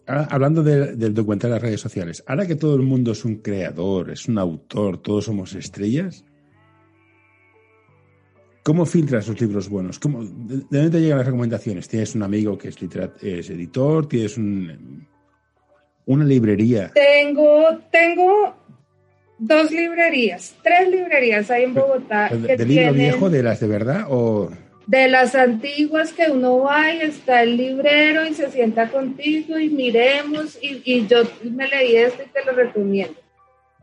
[0.06, 4.10] hablando del documental de las redes sociales, ahora que todo el mundo es un creador,
[4.10, 6.24] es un autor, todos somos estrellas,
[8.62, 9.98] ¿Cómo filtras los libros buenos?
[9.98, 11.88] ¿Cómo, ¿De dónde te llegan las recomendaciones?
[11.88, 12.76] ¿Tienes un amigo que es,
[13.22, 14.06] es editor?
[14.06, 15.06] ¿Tienes un,
[16.06, 16.90] una librería?
[16.92, 18.54] Tengo, tengo
[19.38, 22.28] dos librerías, tres librerías hay en Bogotá.
[22.28, 24.50] ¿De, ¿De libro viejo, de las de verdad o...?
[24.86, 29.70] De las antiguas que uno va y está el librero y se sienta contigo y
[29.70, 33.14] miremos y, y yo me leí esto y te lo recomiendo.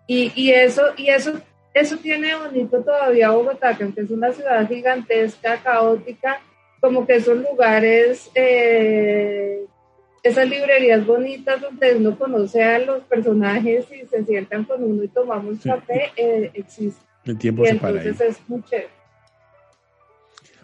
[0.06, 1.40] Y, y, eso, y eso
[1.78, 6.42] eso tiene bonito todavía Bogotá, que aunque es una ciudad gigantesca, caótica,
[6.80, 9.66] como que esos lugares, eh,
[10.24, 15.08] esas librerías bonitas donde uno conoce a los personajes y se sientan con uno y
[15.08, 17.06] tomamos café, eh, existen.
[17.26, 18.90] El tiempo se para entonces es muy chévere.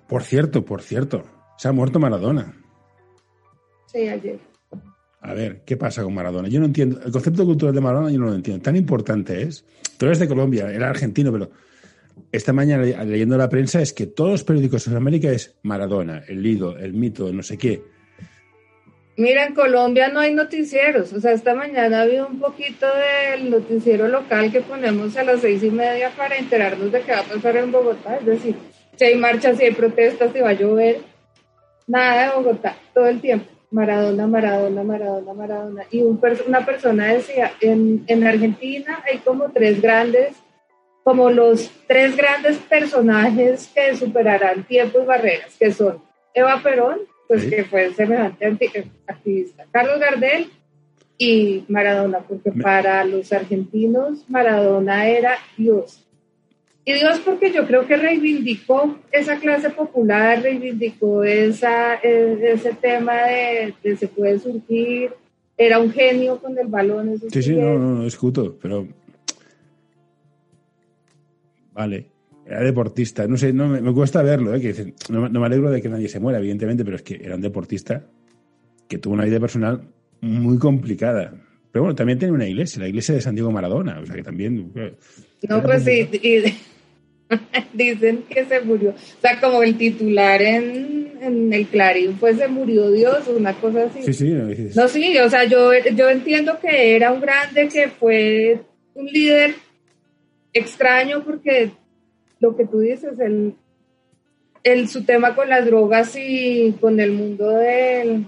[0.08, 1.24] Por cierto, por cierto,
[1.58, 2.54] se ha muerto Maradona.
[3.88, 4.40] Sí, ayer.
[5.24, 6.50] A ver, ¿qué pasa con Maradona?
[6.50, 7.00] Yo no entiendo.
[7.04, 8.62] El concepto cultural de Maradona yo no lo entiendo.
[8.62, 9.64] Tan importante es.
[9.98, 11.50] Tú eres de Colombia, era argentino, pero
[12.30, 16.44] esta mañana leyendo la prensa es que todos los periódicos de Sudamérica es Maradona, el
[16.44, 17.82] lido, el mito, no sé qué.
[19.16, 21.14] Mira, en Colombia no hay noticieros.
[21.14, 22.86] O sea, esta mañana había un poquito
[23.32, 27.20] del noticiero local que ponemos a las seis y media para enterarnos de qué va
[27.20, 28.18] a pasar en Bogotá.
[28.18, 28.56] Es decir,
[28.98, 30.98] si hay marchas, si hay protestas, si va a llover.
[31.88, 33.53] Nada de Bogotá, todo el tiempo.
[33.74, 35.84] Maradona, Maradona, Maradona, Maradona.
[35.90, 40.36] Y una persona decía, en, en Argentina hay como tres grandes,
[41.04, 46.04] como los tres grandes personajes que superarán tiempos y barreras, que son
[46.36, 48.46] Eva Perón, pues que fue semejante
[49.08, 50.52] activista, Carlos Gardel
[51.18, 56.06] y Maradona, porque para los argentinos Maradona era Dios.
[56.86, 63.14] Y Dios porque yo creo que reivindicó esa clase popular, reivindicó esa, e, ese tema
[63.24, 65.12] de, se puede surgir,
[65.58, 67.22] era un genio con el balón.
[67.32, 68.88] sí, sí, no, no, no, escuto, pero...
[71.74, 72.08] Vale,
[72.46, 74.60] era deportista, no sé, no, me, cuesta verlo, ¿eh?
[74.60, 77.42] que no, me alegro de que nadie se muera, evidentemente, pero es que era un
[77.42, 78.06] deportista
[78.90, 79.82] que tuvo una vida personal
[80.20, 81.34] muy complicada.
[81.72, 84.24] Pero bueno, también tiene una iglesia, la iglesia de San Diego Maradona, o sea que
[84.24, 84.72] también...
[84.76, 84.96] Eh,
[85.50, 86.08] no, pues sí,
[87.74, 92.48] dicen que se murió, o sea, como el titular en, en, el Clarín fue se
[92.48, 94.04] murió Dios, una cosa así.
[94.04, 94.34] Sí, sí.
[94.76, 98.60] No, sí, o sea, yo, yo entiendo que era un grande, que fue
[98.96, 99.56] un líder
[100.54, 101.72] extraño porque
[102.40, 103.56] lo que tú dices, el,
[104.64, 108.28] el, su tema con las drogas y con el mundo del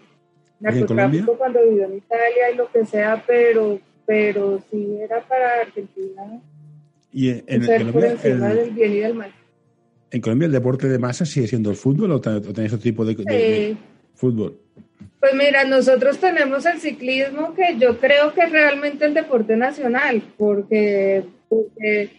[0.60, 6.41] narcotráfico cuando vivió en Italia y lo que sea, pero, pero sí era para Argentina.
[7.15, 9.34] Y en, Colombia, el, del bien y del mal.
[10.12, 13.78] ¿En Colombia el deporte de masa sigue siendo el fútbol o, tenéis otro tipo de,
[14.13, 14.60] fútbol?
[15.21, 20.23] Pues mira, nosotros tenemos el ciclismo que yo creo que es realmente el deporte nacional,
[20.38, 22.10] porque, porque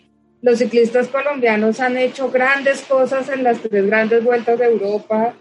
[0.41, 5.35] los ciclistas colombianos han hecho grandes cosas en las tres grandes vueltas de Europa.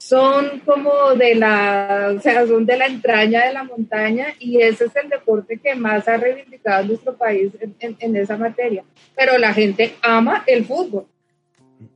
[0.00, 4.86] Son como de la, o sea, son de la entraña de la montaña y ese
[4.86, 8.82] es el deporte que más ha reivindicado nuestro país en, esa materia.
[9.14, 11.04] Pero la gente ama el fútbol.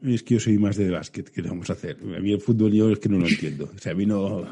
[0.02, 1.96] Es que yo soy más de básquet, ¿qué vamos a hacer?
[2.14, 3.70] A mí el fútbol yo es que no lo entiendo.
[3.74, 4.44] O sea, a mí no...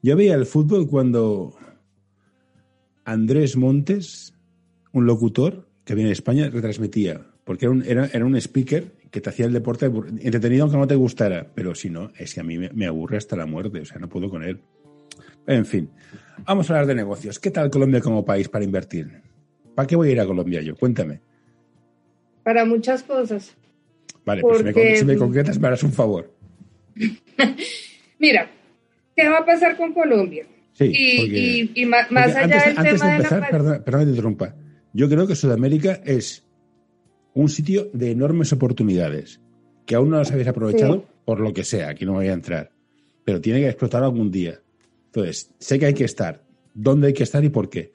[0.00, 1.56] Yo veía el fútbol cuando
[3.04, 4.32] Andrés Montes,
[4.92, 9.30] un locutor, que viene en España retransmitía, porque era era, era un speaker que te
[9.30, 12.58] hacía el deporte entretenido aunque no te gustara, pero si no, es que a mí
[12.58, 14.60] me, aburre hasta la muerte, o sea, no puedo con él.
[15.46, 15.88] En fin,
[16.44, 17.38] vamos a hablar de negocios.
[17.38, 19.22] ¿Qué tal Colombia como país para invertir?
[19.74, 20.76] ¿Para qué voy a ir a Colombia yo?
[20.76, 21.22] Cuéntame.
[22.42, 23.56] Para muchas cosas.
[24.26, 24.58] Vale, pues
[24.98, 26.30] si me, concretas me harás un favor.
[28.18, 28.50] Mira,
[29.16, 30.44] ¿qué va a pasar con Colombia?
[30.74, 34.54] Sí, y, y, más, allá del tema de, empezar, Perdón, perdón, te interrumpa.
[34.92, 36.45] Yo creo que Sudamérica es
[37.36, 39.42] un sitio de enormes oportunidades
[39.84, 42.70] que aún no las habéis aprovechado por lo que sea, aquí no voy a entrar,
[43.24, 44.58] pero tiene que explotar algún día.
[45.06, 46.42] Entonces, sé que hay que estar.
[46.72, 47.92] ¿Dónde hay que estar y por qué?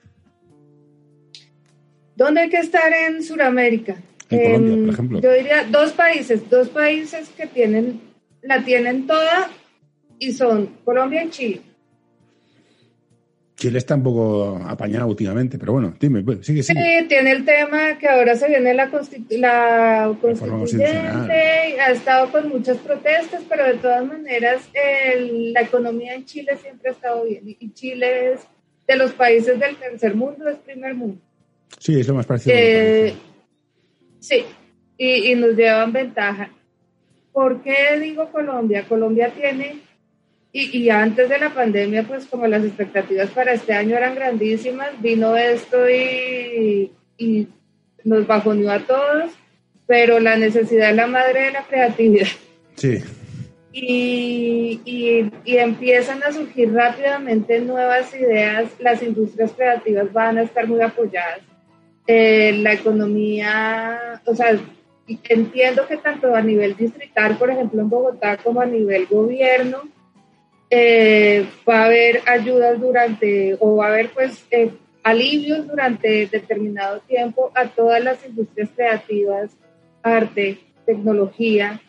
[2.16, 4.00] ¿Dónde hay que estar en Sudamérica?
[4.30, 5.22] En Colombia, por ejemplo.
[5.22, 8.00] Yo diría dos países, dos países que tienen,
[8.44, 9.50] la tienen toda
[10.20, 11.62] y son Colombia y Chile.
[13.62, 16.82] Chile está un poco apañado últimamente, pero bueno, dime, pues, sigue, sigue.
[16.82, 19.44] Sí, tiene el tema que ahora se viene la, la constituyente,
[21.80, 24.68] ha estado con muchas protestas, pero de todas maneras
[25.54, 28.40] la economía en Chile siempre ha estado bien y Chile es
[28.88, 31.22] de los países del tercer mundo, es primer mundo.
[31.78, 32.56] Sí, es lo más parecido.
[32.58, 33.14] Eh,
[34.18, 34.44] sí,
[34.98, 36.50] y, y nos llevan ventaja.
[37.32, 38.88] ¿Por qué digo Colombia?
[38.90, 39.91] Colombia tiene
[40.54, 45.38] y, antes de la pandemia, pues como las expectativas para este año eran grandísimas, vino
[45.38, 47.48] esto y, y
[48.04, 49.32] nos bajoneó a todos,
[49.88, 52.28] pero la necesidad es la madre de la creatividad.
[52.76, 53.02] Sí.
[53.72, 60.68] Y, y, y, empiezan a surgir rápidamente nuevas ideas, las industrias creativas van a estar
[60.68, 61.40] muy apoyadas.
[62.08, 64.60] Eh, la economía, o sea,
[65.08, 69.84] entiendo que tanto a nivel distrital, por ejemplo en Bogotá, como a nivel gobierno,
[70.74, 74.72] eh, va a haber ayudas durante, o va a haber pues eh,
[75.04, 79.52] alivios durante determinado tiempo a todas las industrias creativas,
[80.02, 81.82] arte, tecnología,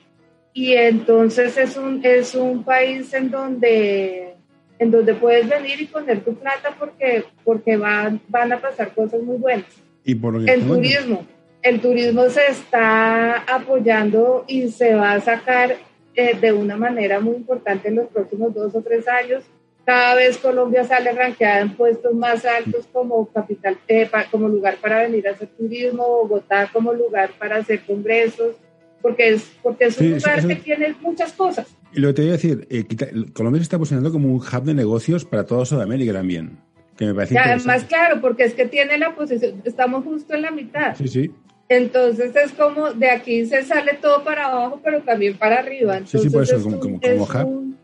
[0.52, 4.34] y entonces es un, es un país en donde,
[4.80, 9.22] en donde puedes venir y poner tu plata porque, porque van, van a pasar cosas
[9.22, 9.66] muy buenas.
[10.04, 11.24] ¿Y por el turismo.
[11.62, 15.76] El turismo se está apoyando y se va a sacar
[16.14, 19.44] eh, de una manera muy importante en los próximos dos o tres años.
[19.84, 25.02] Cada vez Colombia sale ranqueada en puestos más altos como capital, eh, como lugar para
[25.02, 28.54] venir a hacer turismo, Bogotá como lugar para hacer congresos,
[29.00, 31.66] porque es, porque es un lugar que tiene muchas cosas.
[31.92, 32.84] Y lo que te voy a decir, eh,
[33.32, 36.58] Colombia se está posicionando como un hub de negocios para toda Sudamérica también.
[36.96, 40.42] Que me parece y además, claro, porque es que tiene la posición, estamos justo en
[40.42, 40.94] la mitad.
[40.94, 41.30] Sí, sí.
[41.72, 46.00] Entonces es como de aquí se sale todo para abajo, pero también para arriba.
[46.04, 47.74] sí, sí, por eso, como, como, hub.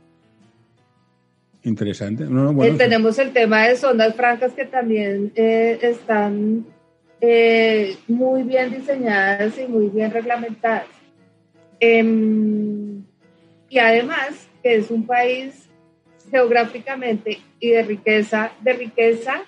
[1.63, 2.25] Interesante.
[2.25, 6.67] Eh, tenemos el tema de zonas francas que también eh, están
[7.23, 10.87] eh, muy bien diseñadas y muy bien reglamentadas.
[11.81, 13.03] Em,
[13.71, 15.67] y además que es un país
[16.31, 19.45] geográficamente y de riqueza, de riqueza,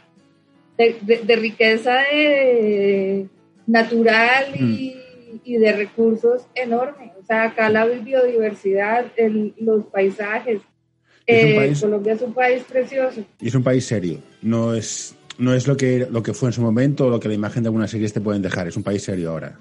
[0.78, 2.04] de, riqueza
[3.70, 5.40] natural y, mm.
[5.44, 7.12] y, de recursos enormes.
[7.20, 9.06] O sea, acá la biodiversidad,
[9.58, 10.60] los paisajes,
[11.26, 13.24] eh, Colombia es un país precioso.
[13.40, 14.18] Y es un país serio.
[14.42, 17.28] No es, no es lo, que, lo que fue en su momento o lo que
[17.28, 18.66] la imagen de algunas series te pueden dejar.
[18.68, 19.58] Es un país serio ahora.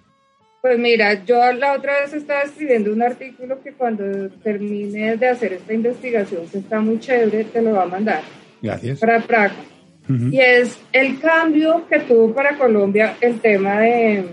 [0.62, 5.54] Pues mira, yo la otra vez estaba escribiendo un artículo que cuando termine de hacer
[5.54, 8.22] esta investigación, que está muy chévere, te lo va a mandar.
[8.62, 9.00] Gracias.
[9.00, 9.56] Para Praga.
[10.10, 14.26] Y es el cambio que tuvo para Colombia el tema de,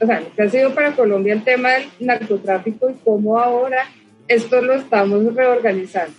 [0.00, 3.84] o sea, que ha sido para Colombia el tema del narcotráfico y cómo ahora
[4.26, 6.14] esto lo estamos reorganizando.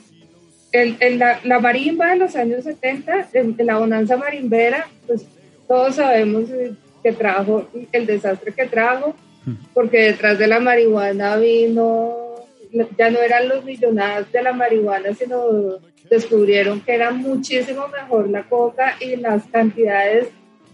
[0.71, 5.25] El, la, marimba de los años 70, en, la bonanza marimbera, pues
[5.67, 6.45] todos sabemos
[7.01, 9.15] que trajo el desastre que trajo,
[9.73, 12.35] porque detrás de la marihuana vino,
[12.97, 15.79] ya no eran los millonarios de la marihuana, sino
[16.13, 20.27] descubrieron que era muchísimo mejor la coca y las cantidades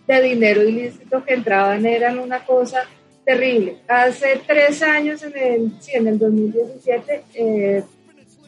[0.05, 2.83] de dinero ilícito que entraban eran una cosa
[3.23, 3.77] terrible.
[3.87, 7.83] Hace tres años, en el, sí, en el 2017, eh,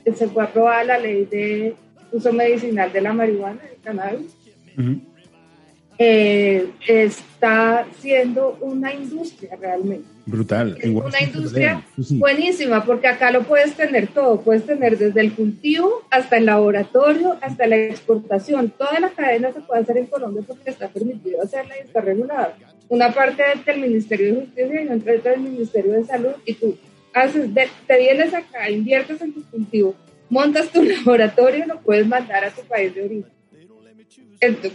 [0.03, 1.75] se fue aprobada la ley de
[2.11, 4.35] uso medicinal de la marihuana, del cannabis.
[5.97, 10.09] Eh, está siendo una industria realmente.
[10.25, 10.77] Brutal.
[10.83, 14.41] una industria buenísima, porque acá lo puedes tener todo.
[14.41, 18.69] Puedes tener desde el cultivo hasta el laboratorio, hasta la exportación.
[18.69, 22.55] Toda la cadena se puede hacer en Colombia porque está permitido hacerla y está regulada.
[22.89, 26.33] Una parte del Ministerio de Justicia y otra del Ministerio de Salud.
[26.45, 26.77] Y tú
[27.13, 27.49] haces,
[27.87, 29.95] te vienes acá, inviertes en tu cultivo,
[30.29, 33.40] montas tu laboratorio y lo puedes mandar a tu país de origen.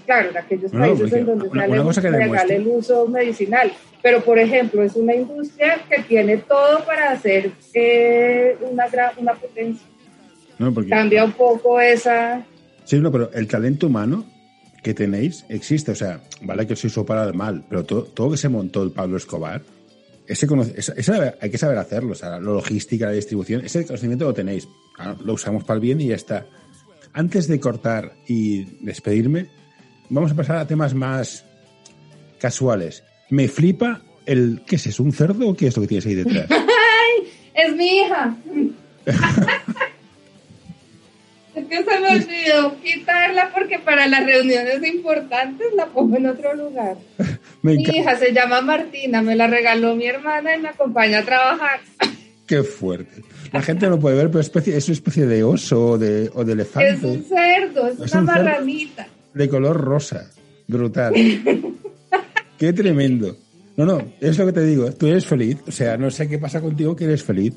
[0.05, 3.73] Claro, en aquellos países en donde sale el uso medicinal.
[4.03, 8.87] Pero, por ejemplo, es una industria que tiene todo para hacer eh, una,
[9.17, 9.87] una potencia.
[10.89, 12.45] Cambia un poco esa...
[12.85, 14.25] Sí, no, pero el talento humano
[14.83, 15.91] que tenéis existe.
[15.91, 18.85] O sea, vale que os hizo para el mal, pero todo, todo que se montó
[18.85, 19.61] el Pablo Escobar
[20.29, 20.47] ese,
[21.41, 24.69] hay que saber hacerlo, o sea, la logística, la distribución, ese conocimiento lo tenéis.
[25.25, 26.47] lo usamos para el bien y ya está.
[27.17, 29.47] Antes de cortar y despedirme,
[30.11, 31.47] vamos a pasar a temas más
[32.39, 33.05] casuales.
[33.31, 34.61] Me flipa el.
[34.67, 35.03] ¿Qué es eso?
[35.03, 36.47] ¿Un cerdo o qué es lo que tienes ahí detrás?
[36.51, 37.33] ¡Ay!
[37.55, 38.37] ¡Es mi hija!
[41.57, 46.55] Es que se me olvidó quitarla porque para las reuniones importantes la pongo en otro
[46.55, 46.99] lugar.
[47.63, 51.81] mi hija se llama Martina, me la regaló mi hermana y me acompaña a trabajar.
[52.47, 53.23] Qué fuerte.
[53.57, 56.31] La gente no puede ver, pero es, especie, es una especie de oso o de,
[56.35, 56.91] o de elefante.
[56.91, 59.09] Es un cerdo, es, una marranita.
[59.33, 60.31] De color rosa.
[60.69, 61.15] Brutal.
[62.59, 63.35] Qué tremendo.
[63.79, 64.93] No, no, es lo que te digo.
[64.93, 65.57] Tú eres feliz.
[65.67, 67.55] O sea, no sé qué pasa contigo que eres feliz.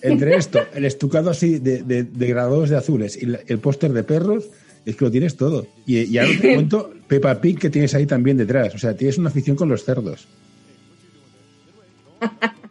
[0.00, 4.48] Entre esto, el estucado así de, de, grados de azules y el póster de perros,
[4.84, 5.66] es que lo tienes todo.
[5.86, 8.74] Y, ahora te cuento Peppa Pig que tienes ahí también detrás.
[8.74, 10.26] O sea, tienes una afición con los cerdos.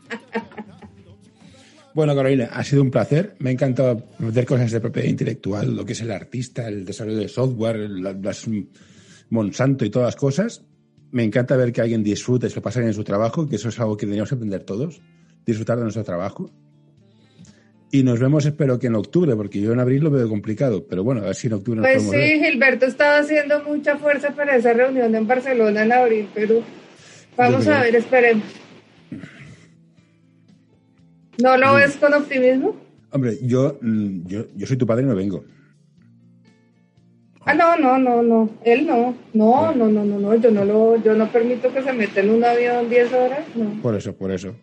[1.94, 3.36] Bueno, Carolina, ha sido un placer.
[3.40, 7.18] Me ha encantado meter cosas de propiedad intelectual, lo que es el artista, el desarrollo
[7.18, 8.48] de software, las
[9.30, 10.64] Monsanto y todas las cosas.
[11.12, 13.80] Me encanta ver que alguien disfrute, se lo pasa en su trabajo, que eso es
[13.80, 15.02] algo que deberíamos aprender todos,
[15.46, 16.50] disfrutar de nuestro trabajo.
[17.94, 21.04] Y nos vemos, espero que en octubre, porque yo en abril lo veo complicado, pero
[21.04, 24.56] bueno, a ver si en octubre nos Pues sí, Gilberto estaba haciendo mucha fuerza para
[24.56, 26.62] esa reunión en Barcelona en abril, pero
[27.36, 28.61] vamos a ver, esperemos.
[31.42, 32.76] ¿No lo ves con optimismo?
[33.12, 35.44] Hombre, yo, mm, yo, yo soy tu padre y no vengo.
[37.44, 41.02] Ah, no, no, no, no, él no, no, no, no, no, no, yo no lo,
[41.02, 43.82] yo no permito que se meta en un avión 10 horas, no.
[43.82, 44.56] Por eso, por eso.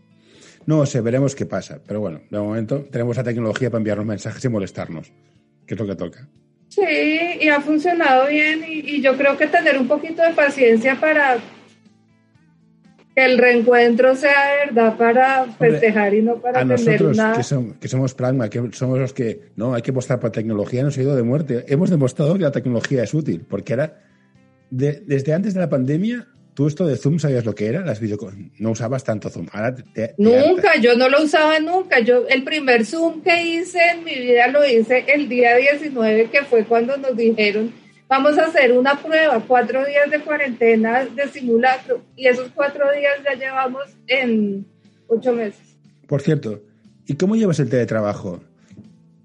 [0.65, 1.81] No sé, veremos qué pasa.
[1.87, 5.11] Pero bueno, de momento tenemos la tecnología para enviarnos mensajes y molestarnos,
[5.67, 6.29] que es lo que toca.
[6.69, 6.83] Sí,
[7.41, 11.39] y ha funcionado bien y, yo creo que tener un poquito de paciencia para
[13.19, 17.89] que el reencuentro sea verdad para festejar y no para a nosotros que, somos, que
[17.89, 21.17] somos pragma, que somos los que no hay que apostar por tecnología, nos ha ido
[21.17, 21.65] de muerte.
[21.67, 24.05] Hemos demostrado que la tecnología es útil, porque era
[24.71, 27.85] desde antes de la pandemia ¿Tú esto de Zoom sabías lo que era?
[27.85, 28.01] Las
[28.59, 29.47] no usabas tanto Zoom.
[30.17, 32.01] nunca, yo no lo usaba nunca.
[32.01, 36.43] Yo el primer Zoom que hice en mi vida lo hice el día 19, que
[36.43, 37.73] fue cuando nos dijeron,
[38.09, 42.03] vamos a hacer una prueba, cuatro días de cuarentena de simulacro.
[42.17, 44.67] Y esos cuatro días ya llevamos en
[45.07, 45.77] ocho meses.
[46.07, 46.63] Por cierto,
[47.07, 48.41] ¿y cómo llevas el teletrabajo?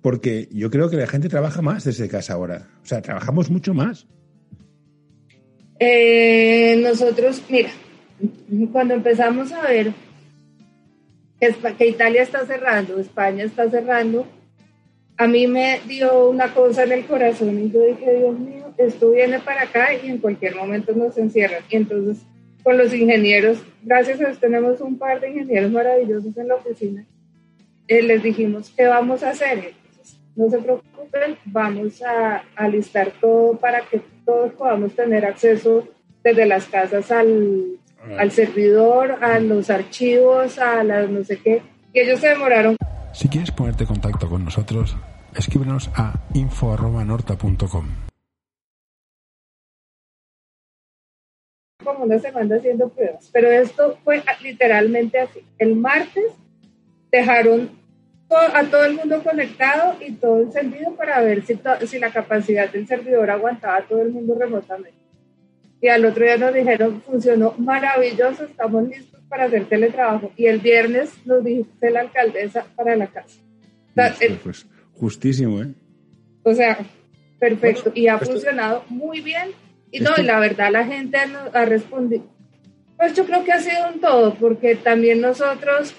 [0.02, 2.68] Porque yo creo que la gente trabaja más desde casa ahora.
[2.84, 4.06] O sea, trabajamos mucho más.
[5.80, 7.72] Eh, nosotros, mira,
[8.72, 9.94] cuando empezamos a ver
[11.78, 14.26] que, Italia está cerrando, España está cerrando,
[15.18, 19.12] a mí me dio una cosa en el corazón y yo dije, Dios mío, esto
[19.12, 21.64] viene para acá y en cualquier momento nos encierran.
[21.70, 22.24] Y entonces
[22.64, 27.06] con los ingenieros, gracias a Dios tenemos un par de ingenieros maravillosos en la oficina,
[27.88, 29.74] eh, les dijimos, ¿qué vamos a hacer?
[30.36, 35.88] no se preocupen, vamos a alistar todo para que todos podamos tener acceso
[36.24, 38.16] desde las casas al, ah.
[38.20, 41.62] al servidor, a los archivos, a las no sé qué.
[41.94, 42.76] Y ellos se demoraron.
[43.14, 44.98] Si quieres ponerte en contacto con nosotros,
[45.36, 47.86] escríbenos a info.norta.com.
[51.84, 55.46] Como una semana haciendo pruebas, pero esto fue literalmente así.
[55.60, 56.34] El martes
[57.12, 57.70] dejaron
[58.32, 62.88] a todo el mundo conectado y todo encendido para ver si, si la capacidad del
[62.88, 64.98] servidor aguantaba a todo el mundo remotamente.
[65.80, 70.32] Y al otro día nos dijeron, funcionó maravilloso, estamos listos para hacer teletrabajo.
[70.38, 73.40] Y el viernes nos dice la alcaldesa para la casa.
[74.44, 75.74] pues justísimo, ¿eh?
[76.44, 76.78] O sea,
[77.40, 77.92] perfecto.
[77.96, 79.50] y ha funcionado muy bien.
[79.92, 82.24] Y no, y la verdad la gente ha respondido.
[82.96, 85.96] Pues yo creo que ha sido un todo, porque también nosotros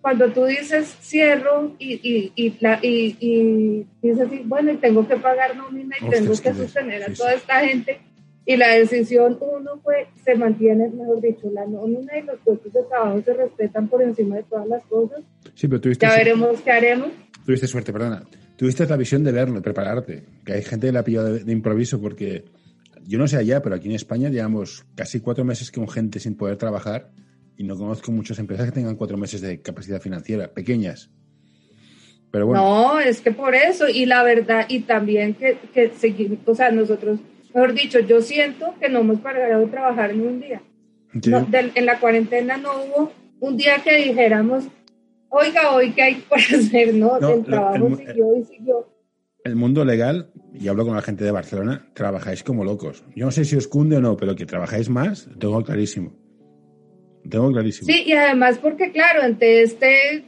[0.00, 5.56] cuando tú dices cierro y, y, y, y, y dices, bueno, y tengo que pagar
[5.56, 7.98] nómina y tengo que sostener a toda esta gente,
[8.46, 12.82] y la decisión uno fue, se mantiene, mejor dicho, la nómina y los puestos de
[12.84, 15.20] trabajo se respetan por encima de todas las cosas.
[15.54, 17.08] Sí, pero tuviste ya veremos qué haremos.
[17.44, 18.22] Tuviste suerte, perdona.
[18.56, 20.24] Tuviste la visión de verlo, de prepararte.
[20.44, 22.44] Que hay gente que la ha pillado de, de improviso porque
[23.04, 26.36] yo no sé allá, pero aquí en España llevamos casi cuatro meses con gente sin
[26.36, 27.10] poder trabajar
[27.56, 31.10] y no conozco muchas empresas que tengan cuatro meses de capacidad financiera, pequeñas.
[32.30, 32.62] Pero bueno.
[32.62, 36.70] No, es que por eso, y la verdad, y también que, que seguimos, o sea,
[36.70, 37.20] nosotros,
[37.56, 40.60] mejor dicho, yo siento que no hemos parado de trabajar en un día.
[41.14, 44.64] en la cuarentena no hubo un día que dijéramos,
[45.30, 47.16] oiga, hoy qué hay por hacer, ¿no?
[47.16, 48.86] el trabajo siguió y siguió.
[49.42, 53.04] El mundo legal, y hablo con la gente de Barcelona, trabajáis como locos.
[53.14, 56.12] Yo no sé si os cunde o no, pero que trabajáis más, tengo clarísimo.
[57.30, 57.86] Tengo clarísimo.
[57.86, 60.24] Sí, y además porque, claro, ante este,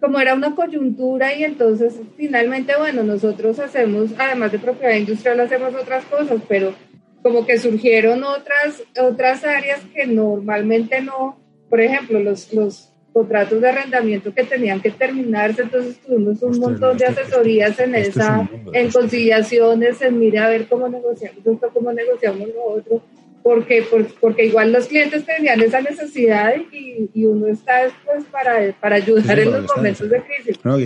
[0.00, 5.74] como era una coyuntura y entonces finalmente, bueno, nosotros hacemos, además de propiedad industrial, hacemos
[5.74, 6.74] otras cosas, pero
[7.22, 11.38] como que surgieron otras, otras áreas que normalmente no,
[11.70, 16.98] por ejemplo, los, los contratos de arrendamiento que tenían que terminarse, entonces tuvimos un montón
[16.98, 22.48] de asesorías en esa, en conciliaciones, en mire a ver cómo negociamos esto, cómo negociamos
[22.48, 23.02] lo otro
[23.44, 23.84] porque,
[24.20, 29.38] porque igual los clientes tenían esa necesidad y, y uno está después para, para ayudar
[29.38, 30.64] en los momentos de crisis.
[30.64, 30.78] No,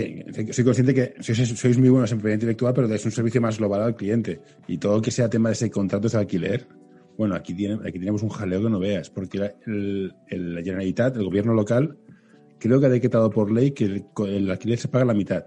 [0.51, 3.57] soy consciente que sois, sois muy buenos en propiedad intelectual, pero es un servicio más
[3.59, 4.41] global al cliente.
[4.67, 6.67] Y todo lo que sea tema de ese contrato de alquiler,
[7.17, 11.15] bueno, aquí, tiene, aquí tenemos un jaleo que no veas, porque el, el, la Generalitat,
[11.15, 11.97] el gobierno local,
[12.59, 15.45] creo que ha decretado por ley que el, el alquiler se paga la mitad.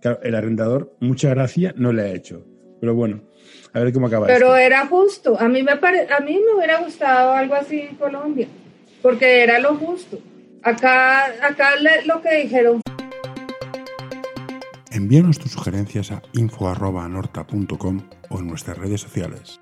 [0.00, 2.46] Claro, el arrendador, mucha gracia, no le ha hecho.
[2.80, 3.20] Pero bueno,
[3.74, 4.26] a ver cómo acaba.
[4.26, 5.38] Pero era justo.
[5.38, 8.48] A mí, me a mí me hubiera gustado algo así en Colombia,
[9.02, 10.18] porque era lo justo.
[10.62, 11.70] Acá, acá
[12.06, 12.80] lo que dijeron.
[14.90, 19.58] Envíanos tus sugerencias a info.norta.com o en nuestras redes sociales.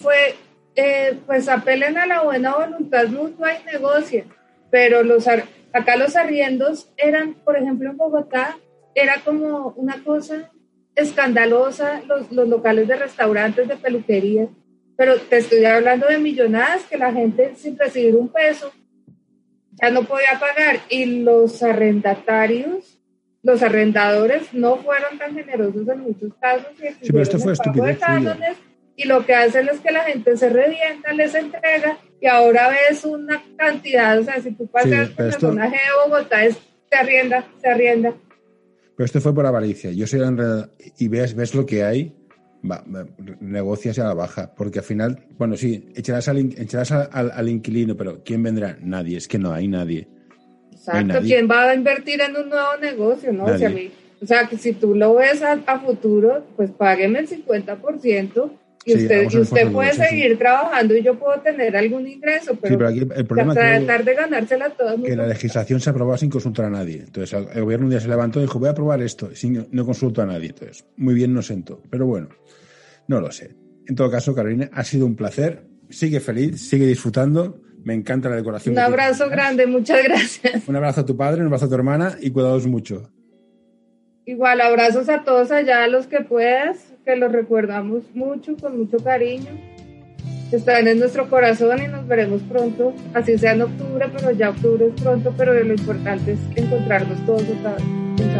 [0.00, 0.36] Fue,
[0.76, 4.26] eh, pues apelen a la buena voluntad mutua y negocien.
[4.70, 8.56] Pero los, acá los arriendos eran, por ejemplo, en Bogotá,
[8.98, 10.50] era como una cosa
[10.94, 14.48] escandalosa los, los locales de restaurantes, de peluquería,
[14.96, 18.72] pero te estoy hablando de millonadas que la gente sin recibir un peso
[19.80, 22.98] ya no podía pagar y los arrendatarios,
[23.42, 26.72] los arrendadores no fueron tan generosos en muchos casos.
[26.78, 28.00] Y sí, pero esto fue estupidez.
[28.96, 33.04] Y lo que hacen es que la gente se revienta, les entrega y ahora ves
[33.04, 36.58] una cantidad, o sea, si tú pasas por el personaje de Bogotá, es,
[36.90, 38.14] se arrienda, se arrienda,
[38.98, 39.92] pero esto fue por avaricia.
[39.92, 42.16] Yo soy enredado y ves, ves lo que hay,
[42.68, 42.82] va,
[43.38, 44.52] negocias a la baja.
[44.56, 48.76] Porque al final, bueno, sí, echarás, al, echarás al, inquilino, pero ¿quién vendrá?
[48.80, 50.08] Nadie, es que no hay nadie.
[50.72, 53.32] Exacto, ¿quién va a invertir en un nuevo negocio?
[53.32, 53.44] ¿no?
[53.44, 58.50] O sea, que si tú lo ves a, futuro, pues págueme el 50%
[58.88, 62.76] Y usted, y usted puede seguir trabajando y yo puedo tener algún ingreso, pero, sí,
[62.76, 64.96] pero aquí el problema tratar de ganársela toda.
[64.96, 67.04] Que la legislación se aprobaba sin consultar a nadie.
[67.06, 69.84] Entonces el gobierno un día se levantó y dijo, voy a aprobar esto, sin, no
[69.84, 70.48] consulto a nadie.
[70.48, 71.82] Entonces, muy bien no sentó.
[71.90, 72.28] Pero bueno,
[73.06, 73.54] no lo sé.
[73.86, 75.64] En todo caso, Carolina, ha sido un placer.
[75.90, 77.60] Sigue feliz, sigue disfrutando.
[77.84, 78.74] Me encanta la decoración.
[78.74, 80.68] Un abrazo grande, muchas gracias.
[80.68, 83.10] Un abrazo a tu padre, un abrazo a tu hermana y cuidados mucho.
[84.26, 88.98] Igual, abrazos a todos allá, a los que puedas, que los recordamos mucho, con mucho
[88.98, 89.48] cariño.
[90.52, 94.88] Están en nuestro corazón y nos veremos pronto, así sea en octubre, pero ya octubre
[94.94, 97.84] es pronto, pero lo importante es encontrarnos todos otra vez.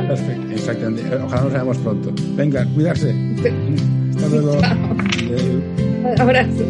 [0.06, 1.16] Perfecto, exactamente.
[1.16, 2.12] Ojalá nos veamos pronto.
[2.36, 3.14] Venga, cuidarse.
[4.10, 4.52] Hasta luego.
[6.18, 6.64] Abrazo.